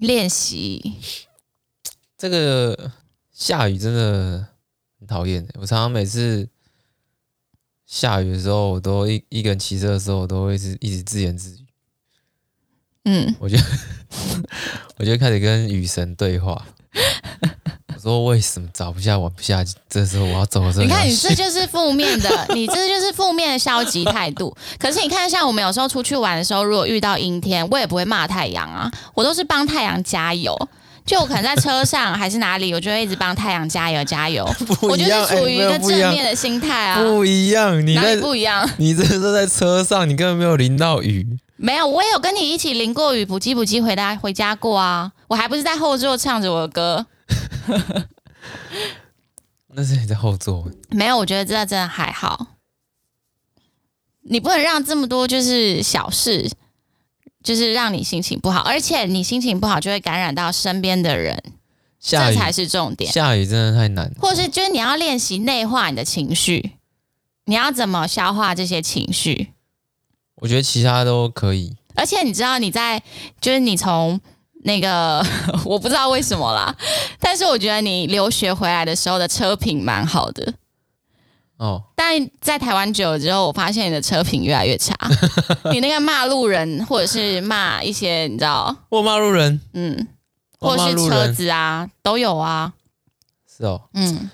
[0.00, 0.96] 练习。
[2.18, 2.90] 这个
[3.32, 4.48] 下雨真的
[4.98, 5.46] 很讨厌。
[5.54, 6.48] 我常常每次
[7.86, 11.63] 下雨的时候，我都一一个人骑车的时候，我都会是一直自言自语。
[13.04, 13.56] 嗯，我就
[14.98, 16.64] 我就开始跟雨神对话。
[17.94, 19.64] 我说为什么早不下晚不下？
[19.88, 24.54] 这时候我要走的时候，你看你这就是负面的，你这就是负面的消极态度。
[24.78, 30.56] 可是你看，像我们有时候出去玩的时候，如果遇到阴天，我也不会骂太阳啊，我都是帮太阳加油。
[31.06, 34.42] 就我可能在车上还是哪里，我就会一直帮太阳加油加油。
[34.82, 38.68] 我就是处于一个正面的心态啊，不一样，你哪里不一样？
[38.78, 41.38] 你这是在车上，你根本没有淋到雨。
[41.56, 45.12] 没有，我也有跟你一起淋过雨，补给补给回家回家过啊。
[45.28, 47.06] 我还不是在后座唱着我的歌。
[49.76, 50.68] 那是你在后座。
[50.90, 52.48] 没有，我觉得这真的还好。
[54.22, 56.50] 你不能让这么多就是小事。
[57.42, 61.52] 就是让你心情不好，而且你心情不好就会感染到身边的人，
[62.00, 63.12] 这才是重点。
[63.12, 66.78] 下雨真的太难，或是就是你要练习内化你的情绪，
[67.44, 69.52] 你要怎么消化这些情绪？
[70.36, 71.74] 我觉得其他都可以。
[71.94, 73.02] 而且你知道你在，
[73.40, 74.20] 就是你从
[74.64, 75.24] 那个
[75.64, 76.74] 我不知道为什么啦，
[77.20, 80.54] 但是我觉得你留学回来的时候的车品蛮好的。
[81.56, 84.92] 哦，但在台湾久了之后，我发现你的车品越来越差。
[85.72, 88.74] 你那个骂路人，或者是骂一些，你知道？
[88.88, 90.08] 我骂路人，嗯，
[90.58, 92.72] 或者是车子啊，都有啊。
[93.56, 94.28] 是哦，嗯，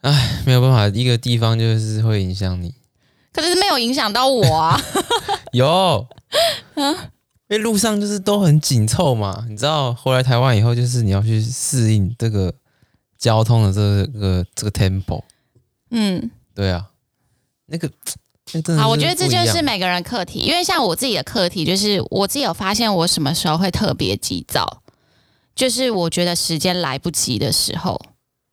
[0.00, 2.72] 哎，没有办法，一个地方就是会影响你。
[3.40, 4.80] 可是没有影响到我啊。
[5.52, 6.06] 有，
[6.74, 6.92] 嗯
[7.48, 9.46] 因为路上就是都很紧凑嘛。
[9.48, 12.52] 你知道，回来台湾以后，就是你要去适应这个
[13.16, 15.22] 交通的这个这个 tempo。
[15.90, 16.30] 嗯。
[16.54, 16.90] 对啊，
[17.66, 17.88] 那个，
[18.52, 24.82] 那好，我觉得这就是每个人课题，因为像我自己的课题，就是我自己有发现，我什么时候会特别急躁，
[25.54, 27.98] 就是我觉得时间来不及的时候，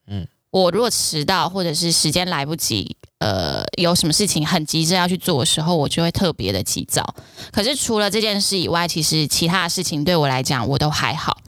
[0.06, 2.96] 嗯，我如果迟到或者是时间来不及，
[3.26, 7.16] 呃，有什么事情很急着要去做的时候，我就会特别的急躁。
[7.52, 11.42] 可是除了这件事以外，其实其他的事情对我来讲我都还好，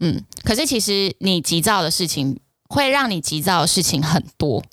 [0.00, 0.24] 嗯。
[0.42, 4.64] 可是其实你急躁的事情，会让你急躁的事情很多。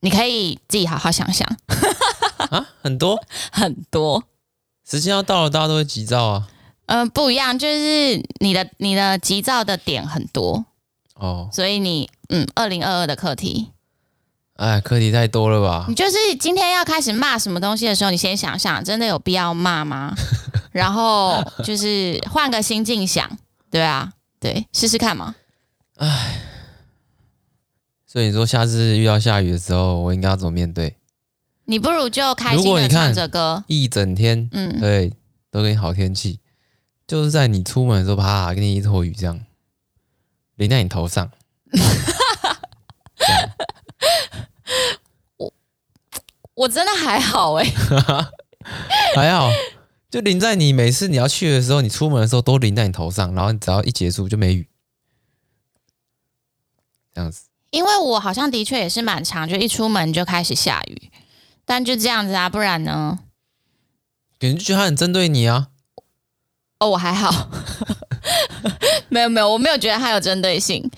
[0.00, 1.46] 你可以自己好好想想
[2.50, 4.24] 啊，很多 很多，
[4.84, 6.48] 时间要到了，大家都会急躁啊。
[6.86, 10.64] 嗯、呃，不一样，就是你的你的急躁的点很多
[11.14, 13.70] 哦，所以你嗯，二零二二的课题，
[14.62, 15.86] 哎，课题太多了吧？
[15.88, 20.14] 你就是今天要开始骂什么东西的时候，你先想想，真的有必要骂吗？
[20.70, 23.28] 然后就是换个心境想，
[23.72, 25.34] 对啊，对，试试看嘛。
[25.96, 26.42] 哎。
[28.06, 30.94] 所以你说下次遇到下雨的时候，我应该要怎么面对？
[31.64, 35.12] 你不如就开心的唱着歌，一整天，嗯，对，
[35.50, 36.38] 都给你好天气，
[37.06, 39.40] 就是在你出门的时候，啪，给你一坨雨这样
[40.54, 41.28] 淋在你头上。
[44.64, 44.98] 样
[45.38, 45.52] 我
[46.54, 47.72] 我真的还好哎、欸，
[49.16, 49.50] 还好，
[50.10, 54.68] 就淋在你每次你要去的时候，你出门的时候都淋在你头上，然后你只要一结束就没雨，
[57.14, 57.44] 这样子。
[57.70, 61.10] 因为我好像的确也是蛮长，就一出门就开始下雨，
[61.64, 63.18] 但就这样子啊，不然呢？
[64.38, 65.68] 感觉就觉得他很针对你啊。
[66.80, 67.48] 哦，我还好，
[69.08, 70.90] 没有没有，我没有觉得他有针对性，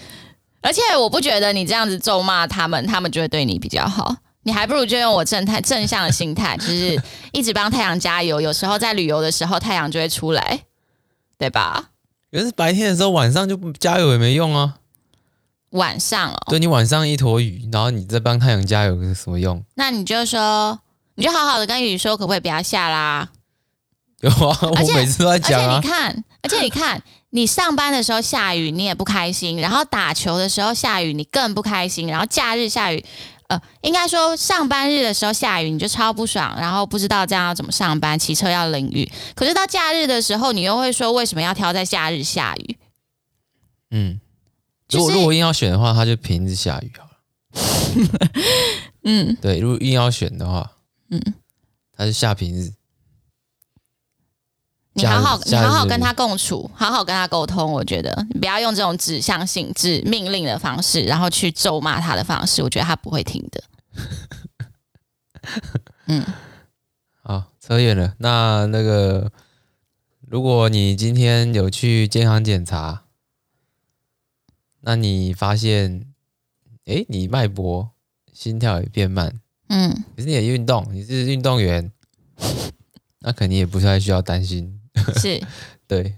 [0.64, 4.16] 而且我不觉得你这样子咒骂他们，他们就会对你比较好。
[4.44, 6.98] 你还不如就用我正太正向的心态，就是
[7.32, 8.40] 一直帮太阳加油。
[8.40, 10.60] 有时候在旅游的时候，太阳就会出来，
[11.36, 11.90] 对吧？
[12.32, 14.76] 可是白天的时候，晚上就不加油也没用啊。
[15.70, 19.62] 晚上哦，对，你晚上一坨雨，然后你再帮太阳加油，有什么用？
[19.74, 20.78] 那你就说，
[21.16, 23.28] 你就好好的跟雨说，可不可以不要下啦？
[24.20, 25.76] 有啊，我每次都在讲啊。
[25.76, 27.02] 而且你看，而且你看，
[27.34, 33.04] 你上班的时候下雨，你也不开心；然后打球的时候下雨，你更不开心；然后假日下雨，
[33.48, 39.10] 呃，应该说上班日的时候下雨，你就超不爽，然后不知道这样要怎么上班，骑车要淋雨。
[39.34, 42.76] 可是到假日的时候，你又会说，为什么要挑在假日下雨？
[43.90, 44.20] 嗯。
[44.90, 47.10] 如果如果硬要选的话，他就平日下雨好了。
[49.02, 50.70] 嗯，对，如果硬要选的话，
[51.10, 51.20] 嗯，
[51.96, 52.72] 他是下平日。
[54.94, 57.70] 你好好你好好跟他共处，好好跟他沟通。
[57.72, 63.64] 我觉得你不要用这种指向性、指命令的方式，然后去咒骂他的方式，我觉得他不会听的。
[66.06, 66.24] 嗯，
[67.22, 68.14] 好，扯远了。
[68.18, 69.30] 那那个，
[70.20, 73.02] 如果你今天有去健康检查。
[74.86, 76.12] 那你发现，
[76.84, 77.92] 哎，你脉搏、
[78.34, 81.90] 心跳也变慢，嗯，可是你也运动，你是运动员，
[83.20, 84.78] 那肯定也不太需要担心，
[85.20, 85.40] 是，
[85.86, 86.16] 对。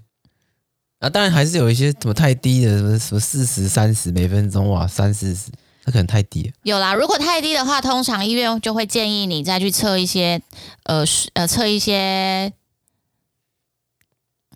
[0.98, 5.50] 啊，当然还是有一些什么太低的，什么什么四十三十每分钟哇，三四十，
[5.84, 6.52] 那可能太低了。
[6.62, 10.40] 有啦，如果太低的话，通常医院就会建议你再去测一些，
[10.84, 12.50] 呃呃，测一些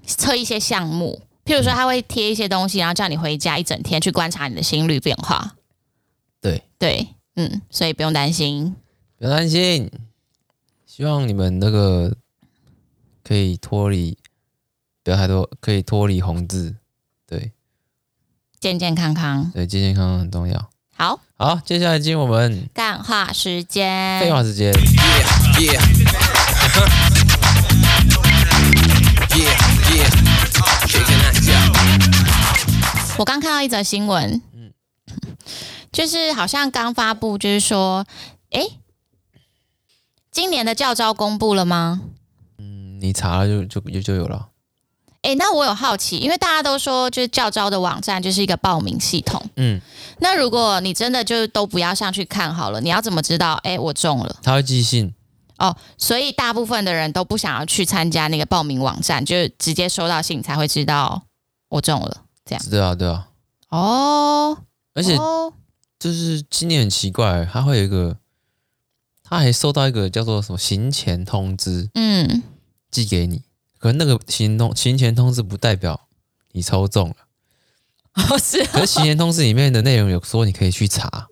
[0.06, 5.56] 测一些项目，譬如说他会贴一些东西，然后叫你回家一整天去观察你的心率变化。
[6.40, 7.06] 对对，
[7.36, 8.74] 嗯，所以不用担心，
[9.18, 9.90] 不用担心，
[10.86, 12.16] 希望你们那个
[13.30, 14.18] 可以脱离。
[15.04, 16.74] 不要太多，可以脱离红字，
[17.28, 17.52] 对，
[18.58, 20.68] 健健康康，对，健健康康很重要。
[20.96, 24.72] 好，好，接下来进我们干话时间，废话时间。
[33.16, 34.72] 我刚看到一则新闻，嗯，
[35.92, 38.04] 就是好像刚发布，就是说，
[38.50, 38.60] 哎，
[40.32, 42.02] 今年的教招公布了吗？
[43.00, 44.48] 嗯，你查了就就就就有了。
[45.22, 49.42] 哎，那我有好奇，因为大家都说，就是教招的网站就是一个报名系统。
[49.56, 49.80] 嗯，
[50.20, 53.54] 那如果你真的就是都不要上去看好了，你要怎么知道？
[53.62, 54.36] 哎，我中了？
[54.42, 55.14] 他会寄信。
[55.58, 61.22] 哦，所以大部分的人都不想要去参加那个报名网站，就直接收到信才会知道
[61.68, 62.22] 我中了。
[62.46, 62.64] 这样。
[62.70, 63.28] 对啊，对啊。
[63.68, 64.56] 哦。
[64.94, 65.14] 而且，
[65.98, 68.16] 就是今年很奇怪，他会有一个，
[69.22, 72.42] 他还收到一个叫做什么行前通知，嗯，
[72.90, 73.42] 寄给你。
[73.78, 76.08] 可是那个行通行前通知不代表
[76.52, 77.16] 你抽中了，
[78.28, 78.62] 哦是。
[78.66, 81.28] 可是行前通知里面的内容有说你可以去查，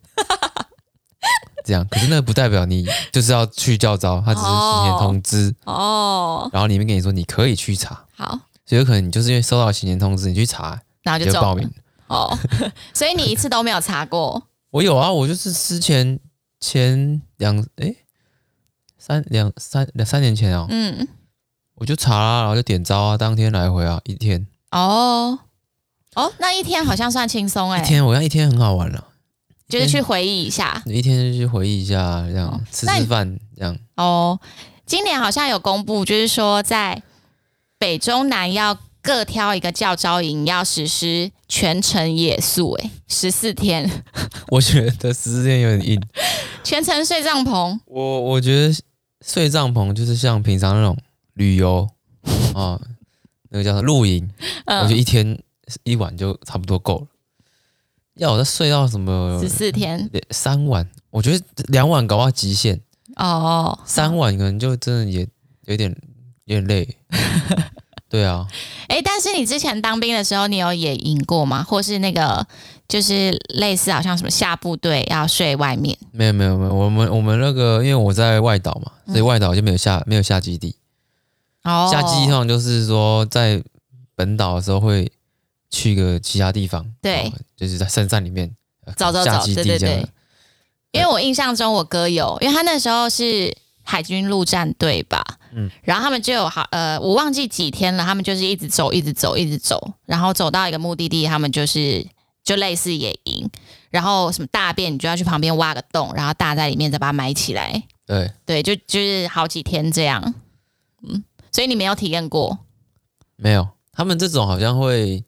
[1.64, 1.87] 这样。
[1.90, 6.49] 可是那个不代表你就是要去教招，它只是行前通知哦。
[6.53, 8.40] 然后里面跟你说你可以去查，好。
[8.64, 11.71] 所以有可能你就是因为收到行前通知，你去查，然后就报名
[12.07, 12.35] 哦。
[12.94, 14.49] 所以你一次都没有查过？
[14.71, 16.18] 我有啊，我就是之前
[16.61, 17.94] 前两哎
[18.97, 21.09] 三两三两三年前哦，嗯。
[21.78, 24.46] 我就查啦，然后就点招啊，当天来回啊，一天。
[24.72, 25.38] 哦
[26.14, 27.80] 哦，那一天好像算轻松哎。
[27.80, 29.04] 一天，我看一天很好玩了，
[29.68, 30.82] 就是去回忆一下。
[30.86, 33.78] 一天就去回忆一下，这样、哦、吃吃饭这样。
[33.96, 34.38] 哦，
[34.84, 37.00] 今年好像有公布，就是说在
[37.78, 43.88] 北中南要各挑一个教招营，要实施全程野宿，哎，十四天。
[44.50, 46.02] 我觉得十四天有点硬。
[46.64, 47.78] 全程睡帐篷。
[47.86, 48.74] 我我觉得
[49.24, 50.96] 睡帐篷就是像平常那种。
[51.38, 51.88] 旅游
[52.55, 52.79] 啊，
[53.48, 54.29] 那个叫做露营，
[54.66, 55.40] 嗯、我觉得一天
[55.85, 57.07] 一晚就差不多够了。
[58.16, 62.81] 要我再睡到什么十四天三晚，我觉得两晚搞到极限
[63.16, 65.27] 哦，三晚可能就真的也
[65.66, 65.96] 有点
[66.44, 66.96] 有点累。
[68.11, 68.46] 对啊，
[68.88, 71.62] 哎、欸，但是你之前当兵的时候，你有野营过吗？
[71.62, 72.44] 或是那个
[72.88, 75.96] 就是类似好像什么下部队要睡外面？
[76.11, 80.74] 没有没有没有，我们我们那个因为我在外岛嘛，所以外岛就没有下没有下基地。
[81.90, 83.62] 下基地通常就是说，在
[84.14, 85.11] 本岛的时候会
[85.70, 88.50] 去个其他地方，对，就是在深山里面
[88.96, 90.07] 找找找，对对对。
[90.90, 102.04] 因为我印象中我哥有，因为他那时候是海军陆战队吧，嗯，然后他们就有好呃，我忘记几天了，他们就是一直走，一直走，一直走，然后走到一个目的地，他们就是
[102.42, 103.48] 就类似野营，
[103.90, 108.31] 然后什么大便你就要去旁边挖个洞，然后大在里面再把它埋起来，对。
[108.46, 110.35] 对，就就是好几天这样，
[111.07, 111.22] 嗯。
[111.52, 112.58] 所以你没有体验过？
[113.37, 115.24] 没有，他们这种好像会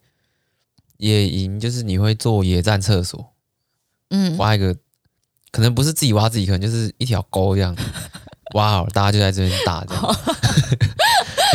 [0.96, 3.32] 野营，就是你会做野战厕所，
[4.10, 4.76] 嗯，挖一个，
[5.50, 7.76] 可能不是自己挖自己，可能就是一条沟这样
[8.54, 10.04] 挖好了，大家就在这边打这样。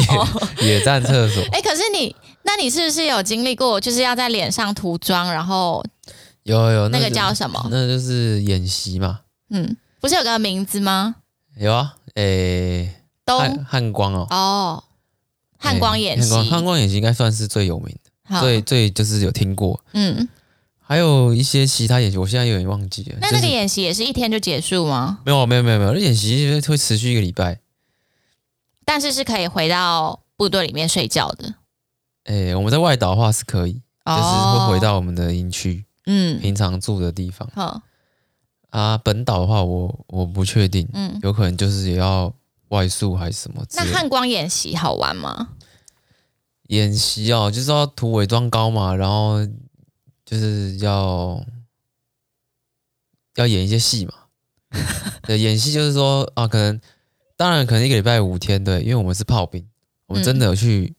[0.10, 1.44] 哦、 野野战厕所。
[1.52, 5.84] 哎、欸，可是你，那你是不是有经历过，就是要在脸上涂妆，然后
[6.44, 7.66] 有有那个叫什么？
[7.70, 9.22] 那就是演习嘛。
[9.50, 11.16] 嗯，不是有个名字吗？
[11.58, 13.02] 有啊，诶、欸。
[13.26, 14.84] 汉汉光哦，哦，
[15.58, 17.96] 汉光演习，汉、欸、光演习应该算是最有名
[18.30, 20.28] 的，最最就是有听过，嗯，
[20.80, 23.18] 还有一些其他演习，我现在有点忘记了。
[23.20, 25.20] 那那个演习也是一天就结束吗？
[25.26, 27.60] 没有没有没有没有，那演习会持续一个礼拜，
[28.86, 31.56] 但是是可以回到部队里面睡觉的。
[32.26, 37.50] 哎、欸，我们在外岛的话是可以，哦、就是会回到我们的营区，嗯，平常住的地方。
[37.56, 37.82] 好、
[38.70, 42.32] 嗯，啊，本岛的话我，我我不确定，嗯，有可能就是也要。
[42.70, 43.64] 外宿还是什么？
[43.74, 45.50] 那汉光演习好玩吗？
[46.70, 49.46] 演习哦，就是要涂伪装膏嘛，然后
[50.26, 51.44] 就是要
[53.36, 54.14] 要演一些戏嘛。
[55.24, 56.82] 对，演戏就是说啊，可能
[57.38, 59.68] 当然可能一个礼拜五天，对，因为我们是炮兵，
[60.08, 60.96] 我们真的有去，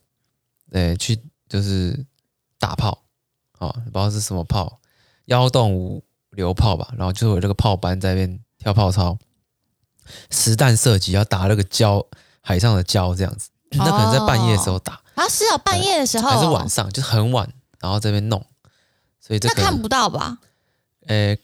[0.71, 2.07] 呃、嗯，去就是
[2.59, 3.03] 打炮
[3.59, 4.81] 啊，不知道是什么炮，
[5.27, 9.19] 幺洞五流炮吧，然后就有这个炮班在那边跳炮操。
[10.31, 12.05] 实弹射击要打那个礁，
[12.41, 17.49] 海上的礁这样子，那可能在半夜的时候打，啊，是哦，半夜的时候、哦、还是晚上，就是很晚，
[17.81, 18.45] 然后这边弄，
[19.21, 20.39] 所以这那看不到吧？
[21.09, 21.39] 诶，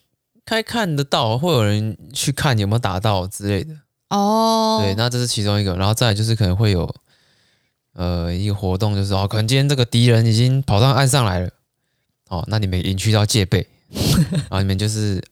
[0.45, 3.75] 该看得到，会有人去看有没有打到之类的。
[4.09, 6.93] 哦，对，那这是其中一个，然后再来就是可能会有
[7.95, 11.51] 呃一个活动，就是哦，可能今天这个敌人已经跑到岸上来了，
[12.29, 13.67] 哦，那你们营区要戒备，
[14.31, 15.23] 然后你们就是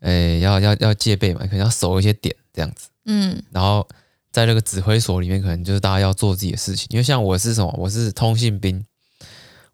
[0.00, 3.86] 诶要要要戒备嘛，可能要守一些点这样子，嗯，然后。
[4.30, 6.86] 在那个指挥所里面，可能就是大家要做自己的事情。
[6.90, 8.84] 因为像我是什么，我是通信兵，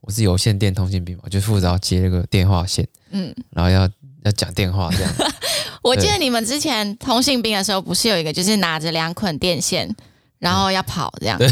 [0.01, 3.81] 我是有线电通信兵嘛，就负责要接那个电话线，嗯，然后要
[4.23, 5.12] 要讲电话这样。
[5.83, 9.92] 我记得你们之前通信兵的时候，不是有一个就是拿着两捆电线，
[10.38, 11.51] 然后要跑这样，对，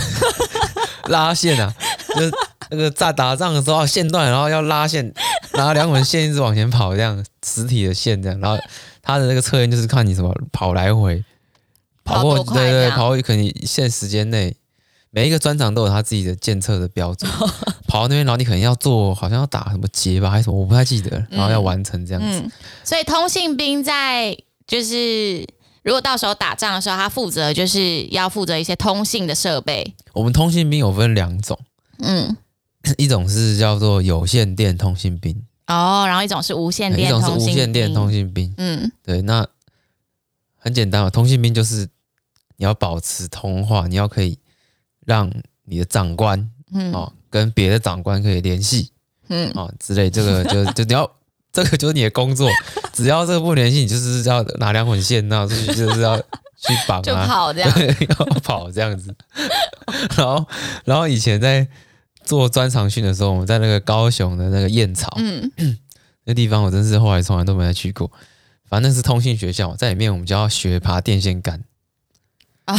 [1.10, 1.74] 拉线啊，
[2.14, 2.32] 就是
[2.70, 5.12] 那个在打仗的时候线断，然后要拉线，
[5.54, 8.56] 拿两捆线一直往前跑这样，实体的线这样，然后
[9.02, 11.22] 他的那个测验就是看你什么跑来回。
[12.04, 14.56] 跑过对对，跑过可能限时间内，
[15.10, 17.30] 每一个专长都有他自己的检测的标准。
[17.86, 21.24] 跑到那边，然后你可能要做，好像要打什么结吧，还是什么，我不太记得。
[21.30, 22.40] 然后要完成这样子。
[22.40, 24.36] 嗯嗯、所以通信兵在
[24.66, 25.46] 就是，
[25.84, 29.94] 如果到时候打仗的时候，他负责就是要负责一些通信的设备。
[30.14, 31.56] 我们通信兵有分两种，
[31.98, 32.36] 嗯，
[32.98, 35.40] 一种是叫做有线电通信兵，
[35.72, 39.46] 哦，然后一种是无线电，一种是无线电通信兵，嗯，对，那。
[40.64, 41.88] 很简单嘛，通信兵就是
[42.56, 44.38] 你要保持通话，你要可以
[45.04, 45.28] 让
[45.64, 48.92] 你的长官，嗯，哦，跟别的长官可以联系，
[49.28, 51.10] 嗯，哦之类，这个就 就你要
[51.52, 52.48] 这个就是你的工作，
[52.94, 59.12] 只要这个不联系，你就是要拿两捆线，那出去就是要去绑啊，就跑这样，对， 要跑这样子。
[60.16, 60.46] 然后，
[60.84, 61.66] 然后以前在
[62.24, 65.50] 做专场训的时候，我们在那个高雄的那个燕巢，嗯，
[66.24, 68.10] 那地方我真是后来从来都没再去过。
[68.68, 71.62] 反正是通信学校，在里面我们就要学爬电线杆
[72.64, 72.74] 啊。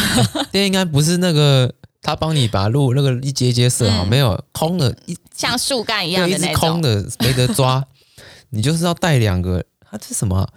[0.51, 7.85] 电线杆不是那个他帮你把路那个一节一节设好，嗯、没有空的，一像树干一样的那种空的没得抓。
[8.49, 10.47] 你就是要带两个，它是什么？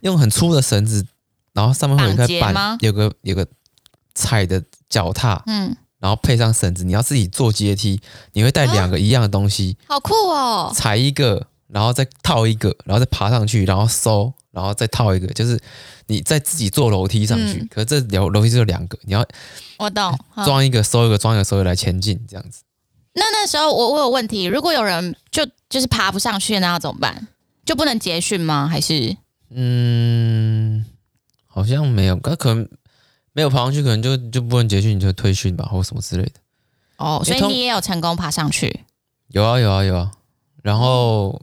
[0.00, 1.06] 用很粗的绳子，
[1.52, 3.46] 然后上面会有一块板，有个有个
[4.14, 7.98] 踩的脚踏，嗯，然后配上绳子，你要自己做阶梯。
[8.34, 10.70] 你会带两个一样的东西，好酷哦！
[10.74, 14.30] 踩一个，然后再套一个，然后再爬上去，然后收。
[14.50, 15.58] 然后再套一个，就是
[16.08, 19.26] 你再自己坐楼梯上去，嗯、可是这楼楼梯只有两个，你要
[19.78, 22.62] 我懂，装一个收一个，装一个收一个来前进，这样子。
[23.14, 27.26] 那那时候我我有问题，如果有人就就是爬不上去，那要怎么办？
[27.64, 28.68] 就不能结训吗？
[28.68, 29.16] 还是
[29.50, 30.84] 嗯，
[31.46, 32.68] 好像没有，可可能
[33.34, 36.32] 没有爬上去，可能就就不能结训，你就退训吧，或什么之类的。
[36.96, 38.80] 哦，所以你也有成功爬上去？
[39.28, 40.12] 有啊有啊有啊，
[40.62, 41.42] 然后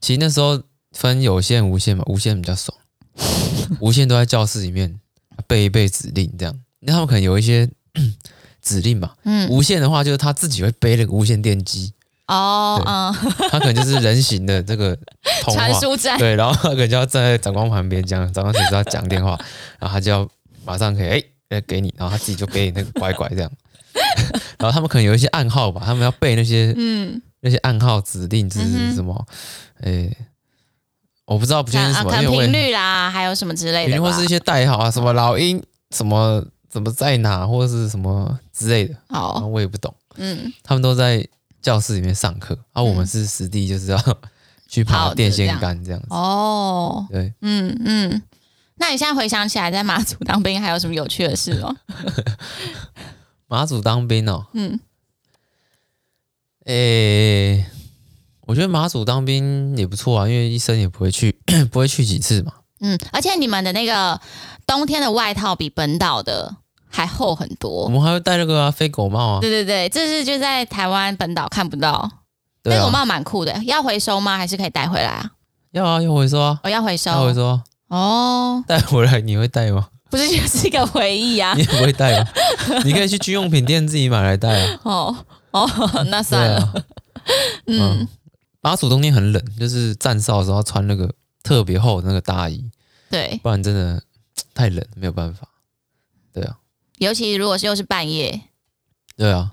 [0.00, 0.60] 其实那时候。
[0.94, 2.76] 分有线、无线嘛，无线比较爽。
[3.80, 5.00] 无线都在教室里面
[5.46, 6.54] 背一背指令，这样。
[6.80, 7.66] 那他们可能有一些
[8.60, 9.14] 指令嘛。
[9.24, 9.48] 嗯。
[9.48, 11.94] 无线的话，就是他自己会背那个无线电机。
[12.26, 12.78] 哦。
[12.84, 13.10] 嗯。
[13.50, 14.94] 他可能就是人形的这个。
[15.50, 16.18] 传输站。
[16.18, 19.30] 对，然后他可能就要站在长官旁边这样，长官随时要讲电话，
[19.80, 20.28] 然后他就要
[20.64, 23.50] 马上可以哎哎给你，然后他自己就背那个乖乖这样。
[24.58, 29.26] 然后他们可能有一些暗号吧，他们要背那些嗯那些暗号指令，就是什么
[29.80, 30.10] 哎。
[31.24, 35.62] 我不知道不确定是什么，频、啊、率啦，还有什么之类的，或是一些代号啊，什么老鹰，
[35.94, 38.94] 什么怎么在哪，或者是什么之类的。
[39.08, 39.94] 哦，我也不懂。
[40.16, 41.26] 嗯，他们都在
[41.62, 44.18] 教室里面上课，而、啊、我们是实地就是要
[44.68, 46.08] 去爬电线杆这样子。
[46.10, 48.22] 哦，对，嗯嗯。
[48.82, 51.76] 那你现在回想起来，在马祖当兵还有什么有趣的事吗？
[53.46, 54.80] 马祖当兵哦，嗯，
[56.64, 57.66] 诶、欸。
[58.44, 61.30] 我觉得马祖当兵也不错啊，因为一生也不会去，
[61.70, 62.54] 不会去几次嘛。
[62.80, 64.20] 嗯，而且你们的那个
[64.66, 66.56] 冬天的外套比本岛的
[66.88, 67.84] 还厚很多。
[67.84, 69.40] 我们还会戴那个、啊、飞狗帽啊。
[69.40, 72.10] 对对对，这是就在台湾本岛看不到。
[72.64, 74.36] 飞狗帽蛮酷的，要回收吗？
[74.36, 75.30] 还是可以带回来啊？
[75.70, 76.58] 要啊，要回收啊。
[76.64, 77.62] 我、哦、要回收，要回收啊。
[77.94, 79.88] 哦，带回来你会带吗？
[80.10, 81.52] 不是，就是一个回忆啊。
[81.56, 82.28] 你也不会带吗？
[82.84, 84.80] 你可以去军用品店自己买来带啊。
[84.84, 85.16] 哦
[85.50, 86.60] 哦，那算了。
[86.62, 86.74] 啊、
[87.66, 88.00] 嗯。
[88.00, 88.08] 嗯
[88.64, 91.12] 马祖冬天很冷，就是站哨的时候穿那个
[91.42, 92.64] 特别厚的那个大衣，
[93.10, 94.00] 对，不然真的
[94.54, 95.48] 太冷，没有办法。
[96.32, 96.56] 对啊，
[96.98, 98.40] 尤其如果是又是半夜。
[99.16, 99.50] 对啊，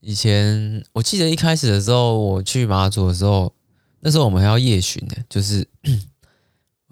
[0.00, 3.52] 以前我记得一开始的时候，我去马祖的时候，
[4.00, 5.68] 那时候我们还要夜巡呢，就是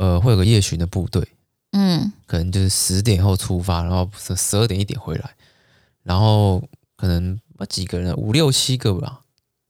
[0.03, 1.27] 呃会有个夜巡的部队，
[1.71, 5.31] 嗯，可能就是十点后出发，然后十二点一点回来，
[6.03, 6.63] 然后
[6.97, 7.39] 可能
[7.69, 9.21] 几个人，五六七个吧，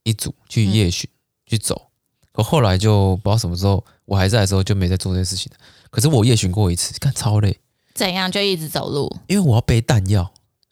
[0.01, 1.07] 一组去夜巡。
[1.09, 1.13] 嗯
[1.45, 1.89] 去走，
[2.31, 5.59] 可后来就不知道什么时候我还在的时候就没再做这件事情了。
[5.91, 7.59] 可是我夜巡过一次，看超累。
[7.93, 8.31] 怎样？
[8.31, 9.13] 就一直走路？
[9.27, 10.33] 因为我要背弹药。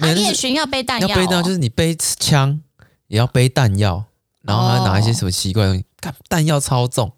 [0.00, 2.58] 啊，夜巡要背弹药、哦，要背弹，就是你背枪
[3.08, 4.04] 也要背弹药，
[4.42, 7.12] 然后还要拿一些什么奇怪的东西，看弹药超重。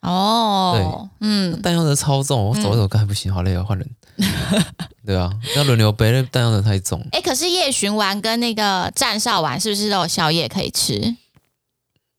[0.00, 3.90] 哦，对，嗯，弹药的超重，我走一走，干不行，好累啊，换人。
[5.04, 7.04] 对啊，要轮流背，那弹药的太重。
[7.12, 11.16] 哎，可是夜巡完跟那个战哨完，是不是都有宵夜可以吃？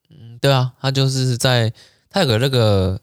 [0.09, 1.71] 嗯，对啊，他就是在
[2.09, 2.99] 他有个那个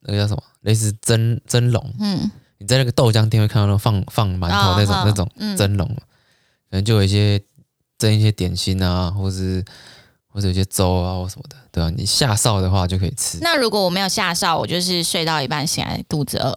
[0.00, 1.94] 那个叫什么，类似蒸蒸笼。
[1.98, 7.42] 嗯，你在那个豆浆店会看到那种放放馒头那种、哦、那种蒸笼，可能就有一些
[7.98, 9.64] 蒸一些点心啊，或是。
[10.34, 13.38] 或者有些粥啊或什么的，对啊，你下哨的话就可以吃。
[13.40, 16.52] 那如果我没有下哨，我就是睡到一半醒来肚子饿，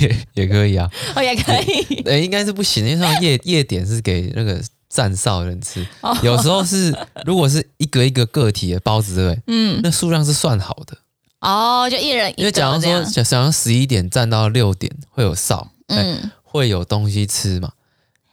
[0.00, 0.88] 也 也可以啊。
[1.16, 2.04] 哦，也可以。
[2.08, 5.84] 哎，应该是不行，因为上夜夜点是给那个站哨的人吃。
[6.00, 9.42] 哦、有时候是如果是一个一个个体的包子，对不对？
[9.48, 10.96] 嗯，那数量是算好的。
[11.40, 12.38] 哦，就一人一个。
[12.42, 17.72] 因为假如说想想要十一点站到六点会有哨，嗯，会有东西吃嘛。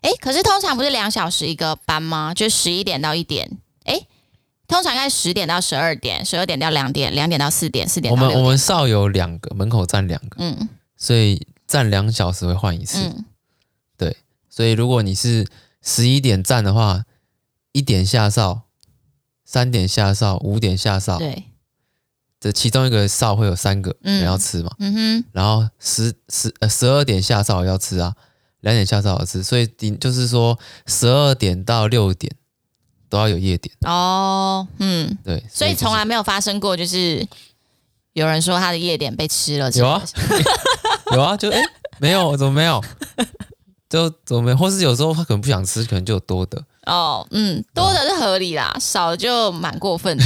[0.03, 2.33] 哎，可是通常不是两小时一个班吗？
[2.33, 3.49] 就十一点到一点。
[3.85, 4.05] 哎，
[4.67, 8.11] 通常应该十点到十二点，十二点到两点，两点到四点，四点。
[8.11, 12.99] 我们我们哨有两个，门口站两个，嗯，所以站两小时会换一次。
[12.99, 13.25] 嗯，
[13.97, 14.17] 对，
[14.49, 15.47] 所以如果你是
[15.81, 17.05] 十一点站的话，
[17.71, 18.63] 一点下哨，
[19.45, 21.45] 三点下哨，五点下哨，对，
[22.41, 28.13] 这其中一个哨会有三个人要吃嘛，嗯，嗯哼，然后十十呃十二点下哨要吃啊。
[28.63, 30.57] 两点下哨好吃，所以顶就是说
[30.87, 32.31] 十二点到六点
[33.09, 34.65] 都要有夜点哦。
[34.79, 37.27] 嗯，对，所以，从来没有发生过，就是
[38.13, 39.69] 有人说他的夜点被吃了。
[39.71, 40.01] 有啊，
[41.11, 42.81] 有啊，就哎、欸，没有，怎么没有？
[43.89, 44.57] 就怎么没有？
[44.57, 46.63] 或是有时候他可能不想吃，可能就有多的。
[46.85, 50.25] 哦，嗯，多的是合理啦，啊、少的就蛮过分的。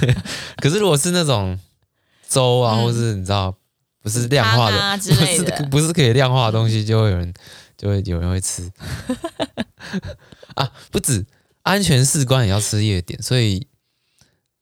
[0.60, 1.58] 可是如果是那种
[2.28, 3.54] 粥啊，嗯、或是你知道
[4.02, 7.32] 不是量化的，啊、之类的，不是不是可以量化的东西，就会有人。
[7.80, 8.70] 就会有人会吃
[10.54, 11.24] 啊，不止
[11.62, 13.66] 安全士官也要吃夜点，所以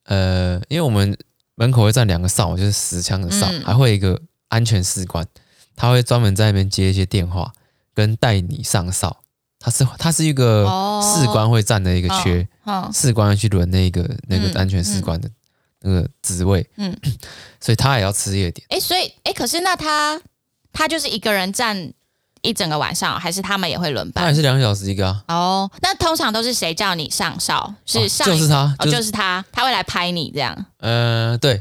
[0.05, 1.19] 呃，因为我们
[1.57, 5.27] 门口会站两个哨，就是十枪的哨，嗯、还会一个安全士官，
[5.75, 7.53] 他会专门在那边接一些电话，
[7.93, 9.25] 跟带你上哨。
[9.59, 10.65] 他是他是一个
[11.03, 15.29] 士官会站的一个缺，哦、士官要去轮那个那个安全士官的
[15.81, 16.97] 那个职位，嗯，
[17.59, 18.65] 所以他也要吃夜点。
[18.71, 20.23] 哎，所以哎，可是那他
[20.73, 21.93] 他就是一个人站。
[22.43, 24.25] 一整个晚上，还是他们也会轮班？
[24.25, 25.25] 那也是两个小时一个啊。
[25.29, 27.75] 哦，那通常都是谁叫你上哨？
[27.87, 30.67] 是上、哦、就是他，就是、哦，就是他，他会来拍你这样。
[30.79, 31.55] 呃，对，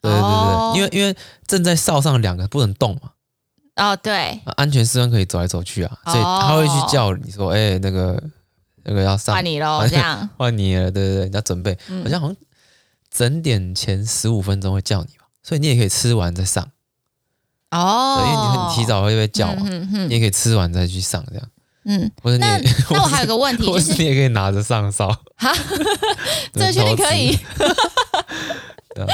[0.00, 3.10] 对对对对，哦、因为因为正在哨上两个不能动嘛。
[3.76, 4.40] 哦，对。
[4.56, 8.22] 安全士官可以走来走去啊，所以他会去叫你说：“哎、欸，那个
[8.84, 12.36] 那个要上换你喽，这样 换你了。”对对对，你要准备，嗯、好像好像
[13.10, 16.68] 整点前十五分钟会叫你吧，所以你也可以吃完再上。
[17.70, 21.48] 哦，对，因为你很提早会被叫嘛，嗯嗯、你也可以吃完再去上这样。
[21.84, 25.08] 嗯，或者你， 那我还有个问题，就是你也可以拿着上哨。
[25.36, 25.50] 哈，
[26.52, 27.36] 这确定可以？
[28.94, 29.06] 对，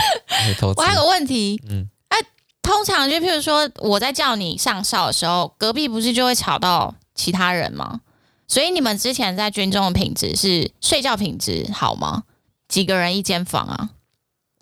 [0.62, 2.22] 我还有个问题，嗯，哎、啊，
[2.62, 8.00] 通常就譬如说我在叫你上哨的时候，隔壁不是就会吵到其他人吗？
[8.48, 12.24] 所以你们之前在军中的品质是睡觉品质好吗？
[12.68, 13.90] 几个人一间房啊？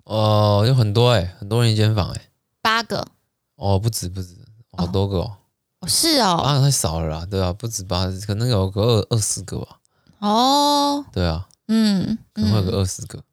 [0.03, 2.21] 哦、呃，有很多哎、欸，很多人一间房哎、欸，
[2.61, 3.07] 八个。
[3.55, 4.35] 哦，不止不止，
[4.77, 5.37] 好多个哦。
[5.81, 9.79] 哦，是哦，八个太少了啦，对啊，不止八，可能有个二二十个吧。
[10.19, 13.23] 哦，对啊，嗯，可能会有个二十个。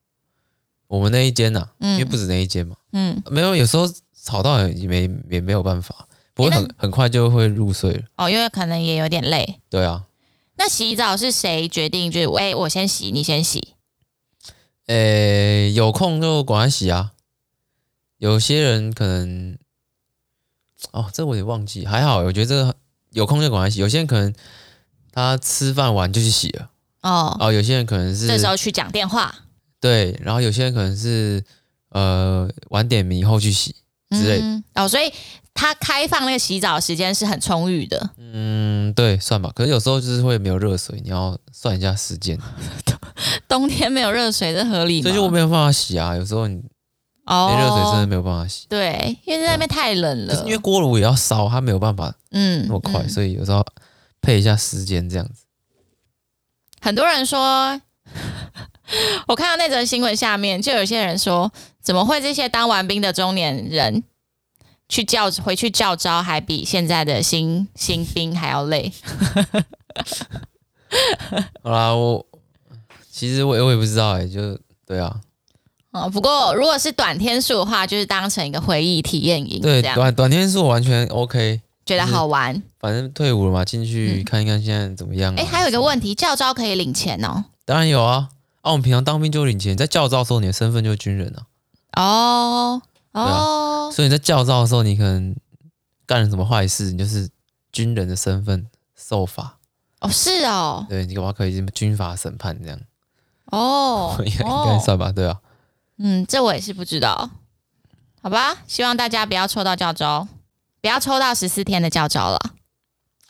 [0.86, 3.88] 我们那一间呐，因为不止那一间嘛，嗯，没有，有时候
[4.22, 8.02] 吵到也没也没有办法，不会很很快就会入睡了。
[8.16, 9.60] 哦，因为可能也有点累。
[9.70, 10.04] 对啊。
[10.56, 12.10] 那洗澡是谁决定？
[12.10, 13.74] 就是喂，我先洗，你先洗。
[14.86, 17.12] 诶，有空就赶快洗啊。
[18.18, 19.58] 有些人可能。
[20.90, 22.74] 哦，这我也忘记，还好，我觉得这个
[23.12, 23.80] 有空就赶快洗。
[23.80, 24.34] 有些人可能
[25.12, 26.68] 他吃饭完就去洗了，
[27.02, 29.34] 哦哦，有些人可能是这时候去讲电话，
[29.80, 31.42] 对，然后有些人可能是
[31.90, 33.74] 呃晚点名后去洗
[34.10, 34.44] 之类的。
[34.44, 35.12] 嗯、哦，所以
[35.54, 38.10] 他开放那个洗澡时间是很充裕的。
[38.18, 39.50] 嗯，对，算吧。
[39.54, 42.38] 可是有时候就是会没有热水，你要算一下时间。
[43.46, 45.02] 冬天没有热水这合理吗？
[45.02, 46.16] 所以就没有办法洗啊。
[46.16, 46.62] 有时候你。
[47.24, 48.66] 哦，没热水真的没有办法洗。
[48.68, 50.34] 对，因为在那边太冷了。
[50.44, 53.64] 因为锅炉也要烧，它没有办法，嗯，那么快，嗯、所以有时候
[54.20, 55.44] 配一下时间这样子。
[56.80, 57.80] 很多人说，
[59.28, 64.02] 我看到那则新闻下面就有些人说，怎么会这些当完兵的中年人
[64.88, 68.92] 去教回去教招，还比现在的新新兵还要累？
[71.62, 72.26] 好啦，我
[73.12, 75.20] 其实我我也不知道哎、欸，就对啊。
[75.92, 79.60] 哦，不过如果是短天数的话，就是当成一个回忆体验营。
[79.60, 82.62] 对，短短天数完全 OK，觉得好玩。
[82.80, 85.36] 反正退伍了嘛，进去看一看现在怎么样、啊。
[85.38, 87.44] 哎、嗯，还有一个问题，教招可以领钱哦？
[87.64, 88.30] 当然有啊，
[88.62, 91.46] 啊，我们平常当兵就领钱，在教招的时候，你的身份就是军人啊。
[92.02, 92.82] 哦
[93.12, 95.36] 哦、啊，所以你在教招的时候，你可能
[96.06, 97.28] 干了什么坏事，你就是
[97.70, 98.66] 军人的身份
[98.96, 99.58] 受罚。
[100.00, 100.86] 哦，是哦。
[100.88, 102.80] 对，你干嘛可以军法审判这样？
[103.52, 105.38] 哦， 应该应该算吧，对啊。
[105.98, 107.30] 嗯，这我也是不知道。
[108.22, 110.28] 好吧，希望大家不要抽到教招，
[110.80, 112.38] 不要抽到十四天的教招了。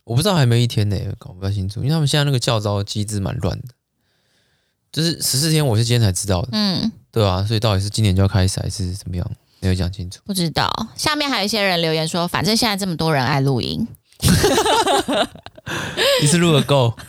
[0.05, 3.69] 我不知道还没一天呢，搞不太清楚，因为他们现在那个教招机制蛮乱的。
[4.91, 6.49] 就是十四天，我是今天才知道的。
[6.53, 9.31] 嗯，对啊，所以到底是今年就要开始还是怎么样？
[9.61, 10.21] 没有讲清楚。
[10.27, 10.71] 不知道。
[10.97, 13.87] 下面还有一些人留言说，反正现在这么多人爱露营，
[16.21, 16.95] 一次录个够。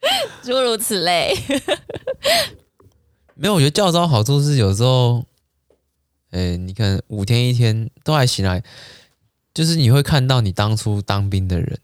[0.42, 1.34] 诸如此类。
[3.34, 5.24] 没有，我觉得教招好处是有时候，
[6.30, 8.62] 哎，你看五天一天都还行来，
[9.54, 11.80] 就是你会看到你当初当兵的人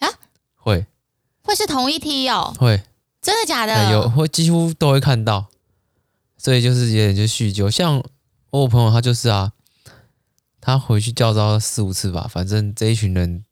[0.00, 0.08] 啊，
[0.54, 0.86] 会
[1.42, 2.82] 会是同一梯哦，会
[3.22, 3.92] 真的假的？
[3.92, 5.46] 有会几乎都会看到，
[6.36, 7.70] 所以就是有点就叙旧。
[7.70, 8.02] 像
[8.50, 9.52] 我有朋友他就是啊，
[10.60, 13.44] 他回去教招四五次吧，反正这一群人。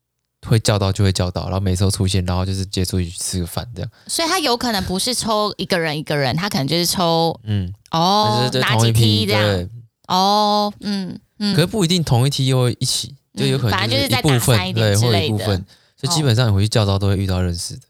[0.47, 3.91] 会叫到就会叫到，然后每次都出现，然后就是接出去吃个饭这样。
[4.07, 7.73] 所以他有可能不是抽一个人一个人，他可能就是抽嗯。
[7.91, 9.43] 哦是哪几批这样。
[9.43, 9.69] 对。
[10.09, 15.65] 哦嗯嗯，可是不一定同一批又会一起，就有可能就是一部分、对或者一部分，
[15.97, 17.83] 所以基本上你回去叫到都会遇到认识的，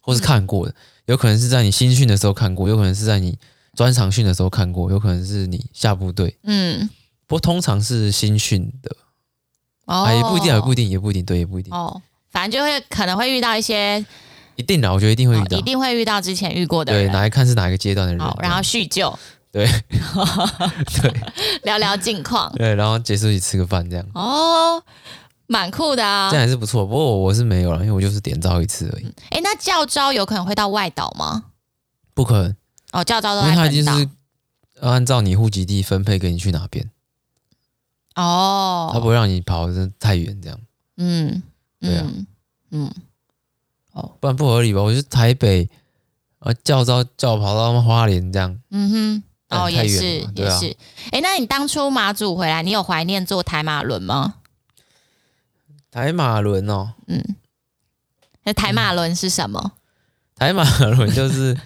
[0.00, 0.74] 或是看过的，
[1.06, 3.38] 有可能是在你新训的时候看过，有可能是在你
[3.74, 6.38] 专场训的时候看过，有可能是你下部队。
[6.44, 6.88] 嗯，
[7.26, 8.96] 不过通常是新训的。
[9.86, 11.72] 哦，也不一定，也不一定，也不一定，对，也不一定。
[11.72, 14.04] 哦，反正就会可能会遇到一些，
[14.56, 17.06] 一定的，我觉得一定会遇到，一定会遇到之前遇过的人。
[17.06, 19.16] 对，来看是哪一个阶段的人，然后叙旧，
[19.50, 19.66] 对，
[21.00, 21.14] 对，
[21.62, 24.06] 聊聊近况，对，然后结束一起吃个饭这样。
[24.14, 24.82] 哦，
[25.46, 26.84] 蛮酷的啊，这样还是不错。
[26.84, 29.06] 不过我我是没有了，因为我就是点招一次而已。
[29.30, 31.44] 哎，那教招有可能会到外岛吗？
[32.12, 32.56] 不可能。
[32.92, 34.08] 哦，教招都因为他就是
[34.80, 36.90] 按照你户籍地分配给你去哪边。
[38.16, 40.58] 哦，他不会让你跑的太远，这样。
[40.96, 41.42] 嗯，
[41.78, 42.06] 对啊，
[42.70, 42.90] 嗯，
[43.92, 44.80] 哦，不然不合理吧？
[44.82, 45.68] 我觉得台北
[46.38, 48.58] 啊，教召叫我跑到花莲这样。
[48.70, 50.74] 嗯哼，哦，也是也是。
[51.12, 54.36] 哎，那你当初马祖回来，你有怀念坐台马轮吗？
[55.90, 57.22] 台马轮哦，嗯，
[58.44, 59.72] 那台马轮是什么？
[60.34, 61.56] 台马轮就是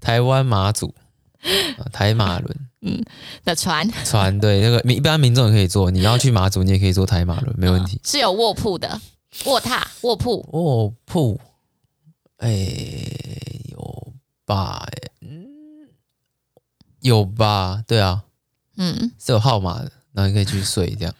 [0.00, 0.94] 台湾马祖，
[1.92, 2.69] 台马轮。
[2.82, 3.02] 嗯，
[3.44, 7.96] 的船 船对那个民一般民众也可以坐，你要去马祖，你也可以坐台马轮，没问题。
[7.96, 9.00] 嗯、是有卧铺的，
[9.44, 11.40] 卧榻、卧铺、卧铺，
[12.38, 12.50] 哎，
[13.68, 14.12] 有
[14.46, 14.86] 吧？
[15.20, 15.46] 嗯，
[17.00, 17.84] 有吧？
[17.86, 18.24] 对啊，
[18.76, 21.14] 嗯，是有号码的，然后你可以去睡这样。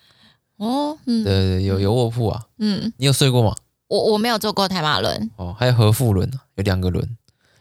[0.56, 3.54] 哦，嗯，对对，有有卧铺啊，嗯，你有睡过吗？
[3.88, 5.30] 我我没有坐过台马轮。
[5.36, 7.16] 哦，还有核副轮，有两个轮，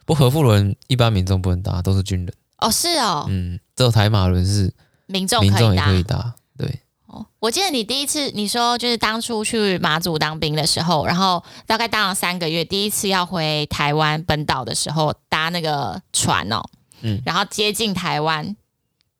[0.06, 2.34] 不过核副轮一般民众不能搭，都是军人。
[2.60, 4.74] 哦，是哦，嗯，这种台马轮是
[5.08, 6.82] 民众民众也可以搭，对。
[7.08, 16.62] 哦，我记得你第一次你说就是当初去马祖当兵的时候，然后大概当了三个月，第一次要回台湾本岛的时候搭那个船哦，
[17.02, 18.56] 嗯，然后接近台湾，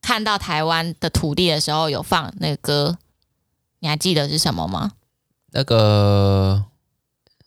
[0.02, 2.98] 看到台湾的土地的时候有放那个歌，
[3.80, 4.92] 你还记得是什么吗？
[5.52, 6.66] 那个，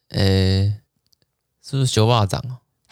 [0.08, 0.74] 呃，
[1.62, 2.42] 是不是九霸掌？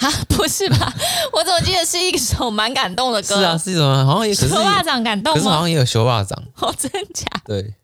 [0.00, 0.92] 啊，不是吧？
[1.32, 3.36] 我怎么记得是一首蛮感动的歌？
[3.36, 4.48] 是啊，是一首好像也是。
[4.48, 5.38] 熊霸掌感动吗？
[5.38, 6.42] 可是好像也有熊霸掌。
[6.56, 7.26] 哦，真假？
[7.44, 7.74] 对，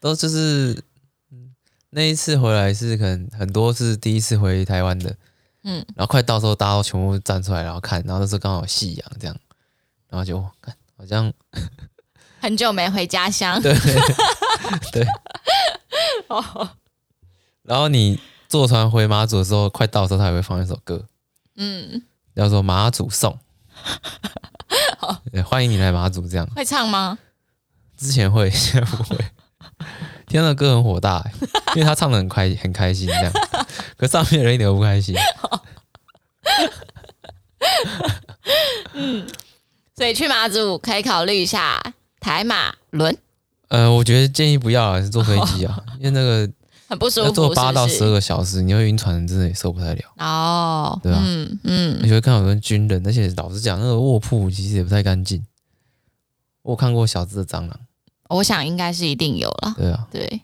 [0.00, 0.82] 都就是
[1.90, 5.16] 那一次回来是可能很多是第一次回台湾的，
[5.64, 9.36] 嗯，然后快到时候大家都全部站出来然后看，然后那时候刚好夕阳这样，
[10.10, 11.32] 然后就看好像
[12.40, 13.74] 很久没回家乡，对
[14.92, 15.06] 对，
[16.28, 16.68] 哦，
[17.62, 18.20] 然后你。
[18.48, 21.04] 坐船回马祖的时候，快到的时候，他也会放一首歌，
[21.56, 22.02] 嗯，
[22.34, 23.38] 叫做《马祖颂》，
[24.98, 27.18] 好， 欢迎你来马祖，这样会唱吗？
[27.96, 29.18] 之前会， 现在不会。
[30.26, 31.24] 听到歌很火大，
[31.76, 33.32] 因为他唱的很开很开心，这样，
[33.96, 35.14] 可上面人一点都不开心。
[38.94, 39.26] 嗯，
[39.96, 41.80] 所以去马祖可以考虑一下
[42.20, 43.16] 台马轮。
[43.68, 46.50] 呃，我觉得建议不要啊，是坐飞机啊，因为那个。
[46.88, 50.00] 很不舒服，要坐八到十二个小时，你会晕船，真的也受不太了。
[50.16, 51.20] 哦，对吧？
[51.22, 55.44] 嗯嗯，你会看到很多军人，而且老实讲，那个卧铺其实也不太干净。
[56.62, 57.78] 我看过小只的蟑螂，
[58.30, 59.74] 我想应该是一定有了。
[59.76, 60.40] 对啊，对，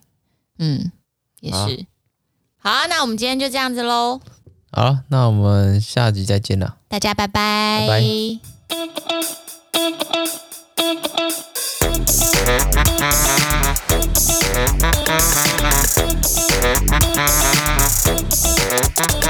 [0.58, 0.92] 嗯，
[1.40, 1.86] 也是。
[2.58, 4.20] 好啊，那我们今天就这样子喽。
[4.70, 7.86] 好，那我们下集再见了，大家拜拜。
[7.88, 8.02] 拜拜。
[15.60, 15.63] 拜。
[16.64, 16.92] Thank
[19.18, 19.23] you.